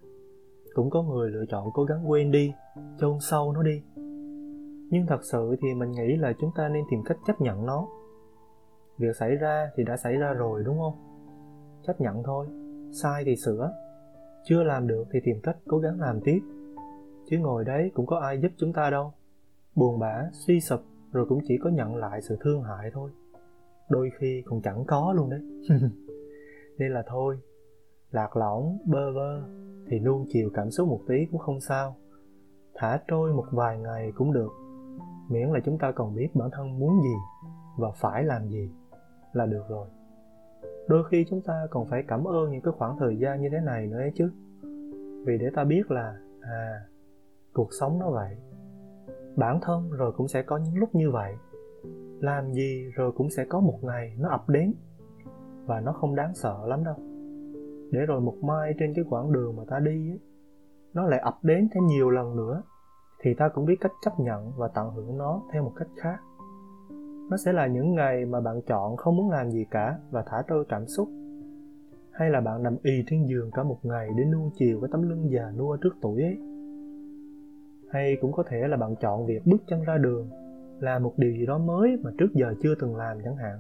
Cũng 0.74 0.90
có 0.90 1.02
người 1.02 1.30
lựa 1.30 1.44
chọn 1.48 1.70
cố 1.74 1.84
gắng 1.84 2.10
quên 2.10 2.30
đi, 2.30 2.52
chôn 2.98 3.18
sâu 3.20 3.52
nó 3.52 3.62
đi. 3.62 3.82
Nhưng 4.90 5.06
thật 5.06 5.24
sự 5.32 5.56
thì 5.62 5.74
mình 5.74 5.90
nghĩ 5.90 6.16
là 6.16 6.32
chúng 6.40 6.50
ta 6.56 6.68
nên 6.68 6.84
tìm 6.90 7.00
cách 7.04 7.18
chấp 7.26 7.40
nhận 7.40 7.66
nó. 7.66 7.88
Việc 8.98 9.16
xảy 9.16 9.36
ra 9.36 9.70
thì 9.76 9.84
đã 9.84 9.96
xảy 9.96 10.16
ra 10.16 10.32
rồi, 10.32 10.62
đúng 10.64 10.78
không? 10.78 10.94
Chấp 11.86 12.00
nhận 12.00 12.22
thôi, 12.22 12.46
sai 13.02 13.22
thì 13.26 13.36
sửa. 13.36 13.72
Chưa 14.44 14.62
làm 14.62 14.86
được 14.86 15.04
thì 15.12 15.20
tìm 15.24 15.36
cách 15.42 15.56
cố 15.68 15.78
gắng 15.78 16.00
làm 16.00 16.20
tiếp 16.24 16.40
chứ 17.31 17.38
ngồi 17.38 17.64
đấy 17.64 17.90
cũng 17.95 18.07
có 18.07 18.19
ai 18.19 18.40
giúp 18.40 18.53
chúng 18.57 18.73
ta 18.73 18.90
đâu. 18.90 19.12
Buồn 19.75 19.99
bã, 19.99 20.29
suy 20.33 20.61
sụp, 20.61 20.81
rồi 21.12 21.27
cũng 21.29 21.40
chỉ 21.49 21.59
có 21.59 21.71
nhận 21.71 21.97
lại 21.97 22.23
sự 22.23 22.37
thương 22.40 22.62
hại 22.62 22.90
thôi. 22.93 23.11
Đôi 23.88 24.11
khi 24.19 24.43
còn 24.47 24.62
chẳng 24.62 24.85
có 24.87 25.12
luôn 25.16 25.31
đấy. 25.31 25.40
Nên 26.79 26.93
là 26.93 27.03
thôi, 27.07 27.38
lạc 28.11 28.37
lõng, 28.37 28.79
bơ 28.87 29.12
vơ, 29.12 29.43
thì 29.88 29.99
nuông 29.99 30.27
chiều 30.29 30.51
cảm 30.55 30.71
xúc 30.71 30.88
một 30.88 31.01
tí 31.09 31.27
cũng 31.31 31.40
không 31.40 31.61
sao. 31.61 31.97
Thả 32.75 33.01
trôi 33.09 33.33
một 33.33 33.47
vài 33.51 33.79
ngày 33.79 34.12
cũng 34.14 34.33
được. 34.33 34.51
Miễn 35.29 35.49
là 35.49 35.61
chúng 35.64 35.79
ta 35.79 35.93
còn 35.93 36.14
biết 36.14 36.29
bản 36.35 36.51
thân 36.53 36.79
muốn 36.79 37.03
gì 37.03 37.14
và 37.79 37.90
phải 37.90 38.25
làm 38.25 38.49
gì 38.49 38.71
là 39.33 39.47
được 39.47 39.62
rồi. 39.69 39.88
Đôi 40.88 41.05
khi 41.11 41.25
chúng 41.31 41.43
ta 41.43 41.66
còn 41.71 41.87
phải 41.87 42.05
cảm 42.09 42.25
ơn 42.25 42.51
những 42.51 42.61
cái 42.61 42.73
khoảng 42.79 42.97
thời 42.99 43.16
gian 43.16 43.43
như 43.43 43.49
thế 43.53 43.61
này 43.61 43.87
nữa 43.87 43.99
ấy 43.99 44.12
chứ. 44.14 44.31
Vì 45.27 45.38
để 45.38 45.51
ta 45.55 45.64
biết 45.64 45.90
là 45.90 46.16
à 46.40 46.89
cuộc 47.52 47.68
sống 47.80 47.98
nó 47.98 48.10
vậy. 48.10 48.36
Bản 49.36 49.58
thân 49.62 49.90
rồi 49.90 50.12
cũng 50.16 50.28
sẽ 50.28 50.42
có 50.42 50.56
những 50.56 50.76
lúc 50.76 50.94
như 50.94 51.10
vậy. 51.10 51.34
Làm 52.20 52.52
gì 52.52 52.90
rồi 52.94 53.12
cũng 53.12 53.30
sẽ 53.30 53.44
có 53.44 53.60
một 53.60 53.78
ngày 53.82 54.16
nó 54.18 54.28
ập 54.28 54.48
đến. 54.48 54.74
Và 55.66 55.80
nó 55.80 55.92
không 55.92 56.14
đáng 56.14 56.34
sợ 56.34 56.58
lắm 56.66 56.84
đâu. 56.84 56.94
Để 57.90 58.00
rồi 58.06 58.20
một 58.20 58.36
mai 58.42 58.72
trên 58.78 58.94
cái 58.94 59.04
quãng 59.10 59.32
đường 59.32 59.56
mà 59.56 59.62
ta 59.68 59.78
đi 59.78 60.10
ấy, 60.10 60.20
nó 60.94 61.06
lại 61.06 61.20
ập 61.20 61.38
đến 61.42 61.68
thêm 61.74 61.86
nhiều 61.86 62.10
lần 62.10 62.36
nữa 62.36 62.62
thì 63.22 63.34
ta 63.34 63.48
cũng 63.48 63.64
biết 63.64 63.76
cách 63.80 63.92
chấp 64.04 64.20
nhận 64.20 64.52
và 64.56 64.68
tận 64.68 64.90
hưởng 64.90 65.18
nó 65.18 65.42
theo 65.52 65.62
một 65.62 65.72
cách 65.76 65.88
khác. 65.96 66.16
Nó 67.30 67.36
sẽ 67.36 67.52
là 67.52 67.66
những 67.66 67.94
ngày 67.94 68.24
mà 68.24 68.40
bạn 68.40 68.60
chọn 68.66 68.96
không 68.96 69.16
muốn 69.16 69.30
làm 69.30 69.50
gì 69.50 69.64
cả 69.70 69.98
và 70.10 70.24
thả 70.26 70.42
trôi 70.48 70.64
cảm 70.68 70.86
xúc. 70.86 71.08
Hay 72.12 72.30
là 72.30 72.40
bạn 72.40 72.62
nằm 72.62 72.76
y 72.82 73.04
trên 73.06 73.26
giường 73.26 73.50
cả 73.50 73.62
một 73.62 73.78
ngày 73.82 74.08
để 74.16 74.24
nuông 74.24 74.50
chiều 74.54 74.80
cái 74.80 74.88
tấm 74.92 75.02
lưng 75.02 75.30
già 75.30 75.52
nua 75.56 75.76
trước 75.76 75.94
tuổi 76.02 76.22
ấy 76.22 76.38
hay 77.90 78.16
cũng 78.20 78.33
có 78.33 78.42
thể 78.48 78.68
là 78.68 78.76
bạn 78.76 78.96
chọn 78.96 79.26
việc 79.26 79.46
bước 79.46 79.62
chân 79.66 79.83
ra 79.83 79.98
đường, 79.98 80.31
là 80.81 80.98
một 80.98 81.14
điều 81.16 81.33
gì 81.33 81.46
đó 81.46 81.59
mới 81.59 81.98
mà 82.03 82.11
trước 82.18 82.29
giờ 82.35 82.55
chưa 82.62 82.74
từng 82.81 82.96
làm 82.96 83.18
chẳng 83.24 83.37
hạn. 83.37 83.59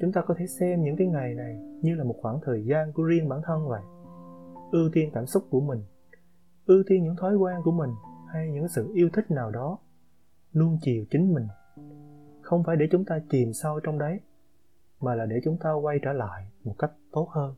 Chúng 0.00 0.12
ta 0.12 0.22
có 0.26 0.34
thể 0.38 0.46
xem 0.46 0.82
những 0.82 0.96
cái 0.96 1.06
ngày 1.06 1.34
này 1.34 1.56
như 1.82 1.94
là 1.94 2.04
một 2.04 2.14
khoảng 2.22 2.38
thời 2.44 2.64
gian 2.64 2.92
của 2.92 3.02
riêng 3.02 3.28
bản 3.28 3.40
thân 3.44 3.68
vậy. 3.68 3.82
Ưu 4.72 4.90
tiên 4.92 5.10
cảm 5.14 5.26
xúc 5.26 5.42
của 5.50 5.60
mình, 5.60 5.82
ưu 6.66 6.82
tiên 6.86 7.04
những 7.04 7.16
thói 7.16 7.36
quen 7.36 7.56
của 7.64 7.72
mình 7.72 7.90
hay 8.32 8.50
những 8.52 8.68
sự 8.68 8.90
yêu 8.94 9.08
thích 9.12 9.30
nào 9.30 9.50
đó, 9.50 9.78
nuông 10.54 10.78
chiều 10.82 11.04
chính 11.10 11.34
mình. 11.34 11.46
Không 12.42 12.64
phải 12.64 12.76
để 12.76 12.86
chúng 12.90 13.04
ta 13.04 13.20
chìm 13.30 13.52
sâu 13.52 13.80
trong 13.80 13.98
đấy, 13.98 14.20
mà 15.00 15.14
là 15.14 15.26
để 15.26 15.40
chúng 15.44 15.56
ta 15.58 15.72
quay 15.72 15.98
trở 16.02 16.12
lại 16.12 16.46
một 16.64 16.74
cách 16.78 16.90
tốt 17.12 17.28
hơn. 17.30 17.54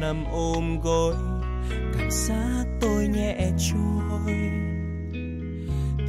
Nằm 0.00 0.24
ôm 0.32 0.80
gối, 0.80 1.14
cảm 1.70 2.10
giác 2.10 2.64
tôi 2.80 3.08
nhẹ 3.08 3.50
trôi. 3.58 4.34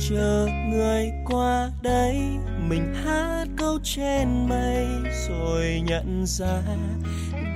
Chờ 0.09 0.47
người 0.69 1.11
qua 1.25 1.71
đây, 1.81 2.15
mình 2.67 2.93
hát 3.05 3.45
câu 3.57 3.79
trên 3.83 4.49
mây, 4.49 4.87
rồi 5.27 5.81
nhận 5.85 6.25
ra 6.25 6.61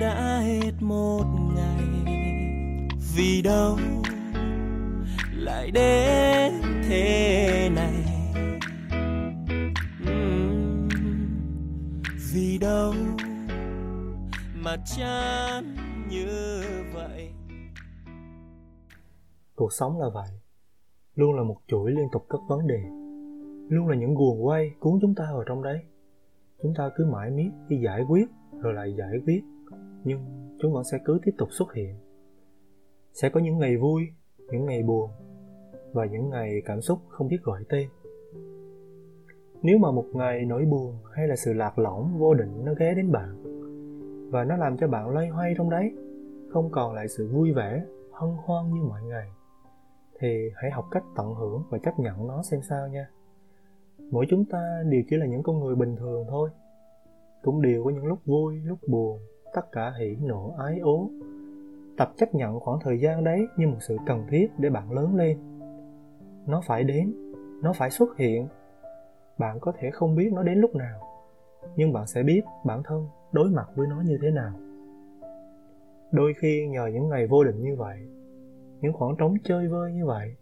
đã 0.00 0.40
hết 0.44 0.72
một 0.80 1.24
ngày. 1.56 2.14
Vì 3.16 3.42
đâu 3.42 3.78
lại 5.32 5.70
đến 5.70 6.52
thế 6.88 7.70
này? 7.74 7.92
Vì 12.32 12.58
đâu 12.58 12.94
mà 14.66 14.76
chán 14.96 15.76
như 16.10 16.26
vậy. 16.94 17.30
Cuộc 19.56 19.72
sống 19.72 20.00
là 20.00 20.06
vậy. 20.14 20.28
Luôn 21.14 21.34
là 21.34 21.42
một 21.42 21.56
chuỗi 21.66 21.90
liên 21.90 22.08
tục 22.12 22.26
các 22.30 22.40
vấn 22.48 22.66
đề. 22.66 22.80
Luôn 23.68 23.88
là 23.88 23.96
những 23.96 24.14
guồng 24.14 24.46
quay 24.46 24.70
cuốn 24.80 24.98
chúng 25.00 25.14
ta 25.14 25.24
vào 25.32 25.44
trong 25.46 25.62
đấy. 25.62 25.78
Chúng 26.62 26.74
ta 26.76 26.90
cứ 26.96 27.06
mãi 27.12 27.30
miết 27.30 27.50
đi 27.68 27.76
giải 27.84 28.02
quyết 28.08 28.28
rồi 28.60 28.74
lại 28.74 28.94
giải 28.98 29.12
quyết. 29.24 29.40
Nhưng 30.04 30.20
chúng 30.62 30.72
vẫn 30.72 30.84
sẽ 30.84 30.98
cứ 31.04 31.18
tiếp 31.24 31.32
tục 31.38 31.48
xuất 31.52 31.74
hiện. 31.74 31.96
Sẽ 33.12 33.28
có 33.28 33.40
những 33.40 33.58
ngày 33.58 33.76
vui, 33.76 34.02
những 34.38 34.66
ngày 34.66 34.82
buồn 34.82 35.10
và 35.92 36.06
những 36.06 36.30
ngày 36.30 36.62
cảm 36.64 36.80
xúc 36.80 36.98
không 37.08 37.28
biết 37.28 37.42
gọi 37.42 37.64
tên. 37.68 37.88
Nếu 39.62 39.78
mà 39.78 39.90
một 39.90 40.06
ngày 40.12 40.44
nỗi 40.44 40.64
buồn 40.64 40.94
hay 41.14 41.28
là 41.28 41.36
sự 41.36 41.52
lạc 41.52 41.78
lõng 41.78 42.18
vô 42.18 42.34
định 42.34 42.64
nó 42.64 42.74
ghé 42.78 42.94
đến 42.94 43.12
bạn 43.12 43.45
và 44.30 44.44
nó 44.44 44.56
làm 44.56 44.76
cho 44.76 44.88
bạn 44.88 45.08
loay 45.08 45.28
hoay 45.28 45.54
trong 45.56 45.70
đấy, 45.70 45.94
không 46.50 46.70
còn 46.70 46.94
lại 46.94 47.08
sự 47.08 47.28
vui 47.32 47.52
vẻ, 47.52 47.84
hân 48.12 48.30
hoan 48.44 48.70
như 48.74 48.82
mọi 48.82 49.02
ngày. 49.02 49.28
Thì 50.18 50.50
hãy 50.54 50.70
học 50.70 50.84
cách 50.90 51.04
tận 51.16 51.34
hưởng 51.34 51.62
và 51.70 51.78
chấp 51.78 51.98
nhận 51.98 52.26
nó 52.26 52.42
xem 52.42 52.60
sao 52.62 52.88
nha. 52.88 53.08
Mỗi 54.10 54.26
chúng 54.30 54.44
ta 54.44 54.82
đều 54.88 55.02
chỉ 55.10 55.16
là 55.16 55.26
những 55.26 55.42
con 55.42 55.60
người 55.60 55.74
bình 55.74 55.96
thường 55.96 56.26
thôi. 56.28 56.50
Cũng 57.42 57.62
đều 57.62 57.84
có 57.84 57.90
những 57.90 58.06
lúc 58.06 58.18
vui, 58.24 58.60
lúc 58.64 58.78
buồn, 58.86 59.20
tất 59.54 59.72
cả 59.72 59.92
hỉ 59.98 60.16
nộ, 60.22 60.54
ái 60.58 60.78
ố. 60.78 61.10
Tập 61.96 62.12
chấp 62.16 62.34
nhận 62.34 62.60
khoảng 62.60 62.78
thời 62.80 63.00
gian 63.00 63.24
đấy 63.24 63.46
như 63.56 63.68
một 63.68 63.78
sự 63.80 63.96
cần 64.06 64.26
thiết 64.30 64.46
để 64.58 64.70
bạn 64.70 64.92
lớn 64.92 65.14
lên. 65.14 65.38
Nó 66.46 66.60
phải 66.66 66.84
đến, 66.84 67.14
nó 67.62 67.72
phải 67.72 67.90
xuất 67.90 68.16
hiện. 68.16 68.48
Bạn 69.38 69.60
có 69.60 69.72
thể 69.78 69.90
không 69.90 70.16
biết 70.16 70.32
nó 70.32 70.42
đến 70.42 70.58
lúc 70.58 70.74
nào, 70.74 71.00
nhưng 71.76 71.92
bạn 71.92 72.06
sẽ 72.06 72.22
biết 72.22 72.40
bản 72.64 72.82
thân 72.84 73.06
đối 73.36 73.50
mặt 73.50 73.68
với 73.74 73.86
nó 73.86 74.00
như 74.00 74.18
thế 74.22 74.30
nào. 74.30 74.52
Đôi 76.12 76.32
khi 76.40 76.68
nhờ 76.68 76.86
những 76.92 77.08
ngày 77.08 77.26
vô 77.26 77.44
định 77.44 77.62
như 77.62 77.76
vậy, 77.76 77.98
những 78.80 78.92
khoảng 78.92 79.16
trống 79.18 79.34
chơi 79.44 79.68
vơi 79.68 79.92
như 79.92 80.06
vậy, 80.06 80.36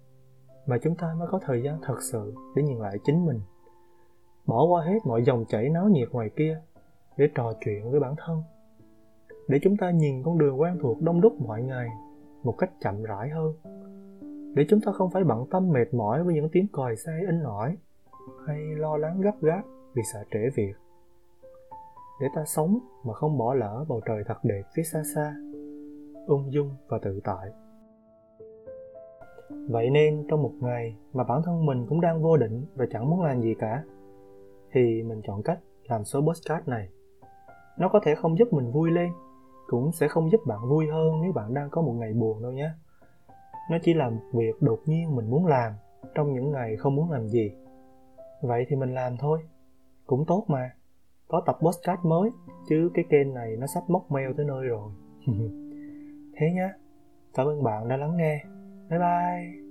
mà 0.66 0.78
chúng 0.83 0.94
ta 0.96 1.14
mới 1.18 1.28
có 1.30 1.40
thời 1.42 1.62
gian 1.62 1.78
thật 1.83 2.02
sự 2.12 2.35
để 2.57 2.62
nhìn 2.62 2.78
lại 2.78 2.98
chính 3.04 3.26
mình, 3.26 3.40
bỏ 4.46 4.66
qua 4.66 4.85
hết 4.85 4.98
mọi 5.04 5.22
dòng 5.24 5.44
chảy 5.48 5.68
náo 5.68 5.88
nhiệt 5.88 6.09
ngoài 6.11 6.30
kia 6.37 6.61
để 7.16 7.28
trò 7.35 7.52
chuyện 7.64 7.90
với 7.90 8.00
bản 8.00 8.14
thân, 8.26 8.42
để 9.48 9.59
chúng 9.62 9.76
ta 9.76 9.90
nhìn 9.90 10.22
con 10.22 10.38
đường 10.38 10.61
quen 10.61 10.78
thuộc 10.83 11.02
đông 11.02 11.20
đúc 11.20 11.40
mọi 11.40 11.62
ngày 11.62 11.88
một 12.42 12.54
cách 12.59 12.70
chậm 12.80 13.02
rãi 13.02 13.28
hơn, 13.28 13.52
để 14.54 14.66
chúng 14.68 14.80
ta 14.80 14.92
không 14.92 15.11
phải 15.11 15.24
bận 15.24 15.46
tâm 15.50 15.68
mệt 15.68 15.94
mỏi 15.94 16.24
với 16.24 16.35
những 16.35 16.48
tiếng 16.52 16.66
còi 16.72 16.96
xe 16.96 17.12
in 17.26 17.42
ỏi 17.42 17.76
hay 18.46 18.59
lo 18.76 18.96
lắng 18.96 19.20
gấp 19.20 19.42
gáp 19.42 19.62
vì 19.94 20.02
sợ 20.12 20.24
trễ 20.30 20.40
việc 20.57 20.72
để 22.20 22.27
ta 22.35 22.44
sống 22.44 22.79
mà 23.05 23.12
không 23.14 23.38
bỏ 23.38 23.55
lỡ 23.55 23.85
bầu 23.88 24.00
trời 24.07 24.24
thật 24.27 24.38
đẹp 24.42 24.62
phía 24.74 24.83
xa 24.83 25.03
xa, 25.14 25.35
ung 26.27 26.53
dung 26.53 26.70
và 26.88 26.98
tự 27.03 27.20
tại. 27.24 27.50
Vậy 29.68 29.90
nên 29.90 30.27
trong 30.29 30.42
một 30.42 30.53
ngày 30.61 30.96
mà 31.12 31.24
bản 31.24 31.42
thân 31.44 31.66
mình 31.66 31.87
cũng 31.88 32.00
đang 32.00 32.22
vô 32.22 32.37
định 32.37 32.66
và 32.74 32.87
chẳng 32.90 33.11
muốn 33.11 33.22
làm 33.22 33.40
gì 33.40 33.55
cả, 33.59 33.85
thì 34.72 35.03
mình 35.03 35.20
chọn 35.24 35.42
cách 35.42 35.59
làm 35.88 36.05
số 36.05 36.20
postcard 36.20 36.68
này. 36.68 36.88
Nó 37.79 37.88
có 37.88 38.00
thể 38.05 38.14
không 38.14 38.38
giúp 38.38 38.53
mình 38.53 38.72
vui 38.72 38.90
lên, 38.90 39.12
cũng 39.66 39.92
sẽ 39.92 40.09
không 40.09 40.31
giúp 40.31 40.40
bạn 40.46 40.59
vui 40.68 40.87
hơn 40.92 41.22
nếu 41.22 41.33
bạn 41.33 41.55
đang 41.55 41.70
có 41.70 41.83
một 41.83 41.92
ngày 41.92 42.12
buồn 42.12 42.42
đâu 42.42 42.53
nhé. 42.53 42.70
Nó 43.70 43.79
chỉ 43.83 43.94
là 43.94 44.11
một 44.11 44.22
việc 44.33 44.62
đột 44.62 44.79
nhiên 44.87 45.16
mình 45.16 45.31
muốn 45.31 45.46
làm 45.46 45.72
trong 46.14 46.33
những 46.33 46.50
ngày 46.50 46.77
không 46.77 46.96
muốn 46.96 47.11
làm 47.11 47.29
gì. 47.29 47.53
Vậy 48.42 48.66
thì 48.68 48.77
mình 48.77 48.94
làm 48.94 49.16
thôi, 49.16 49.38
cũng 50.07 50.24
tốt 50.27 50.44
mà 50.48 50.70
có 51.35 51.40
tập 51.47 51.59
podcast 51.61 52.01
mới, 52.05 52.31
chứ 52.68 52.90
cái 52.94 53.05
kênh 53.11 53.35
này 53.35 53.57
nó 53.57 53.66
sắp 53.66 53.90
móc 53.90 54.11
mail 54.11 54.31
tới 54.37 54.47
nơi 54.47 54.66
rồi. 54.66 54.90
Thế 56.37 56.53
nhá, 56.55 56.73
cảm 57.35 57.47
ơn 57.47 57.62
bạn 57.62 57.88
đã 57.88 57.97
lắng 57.97 58.16
nghe. 58.16 58.44
Bye 58.90 58.99
bye. 58.99 59.63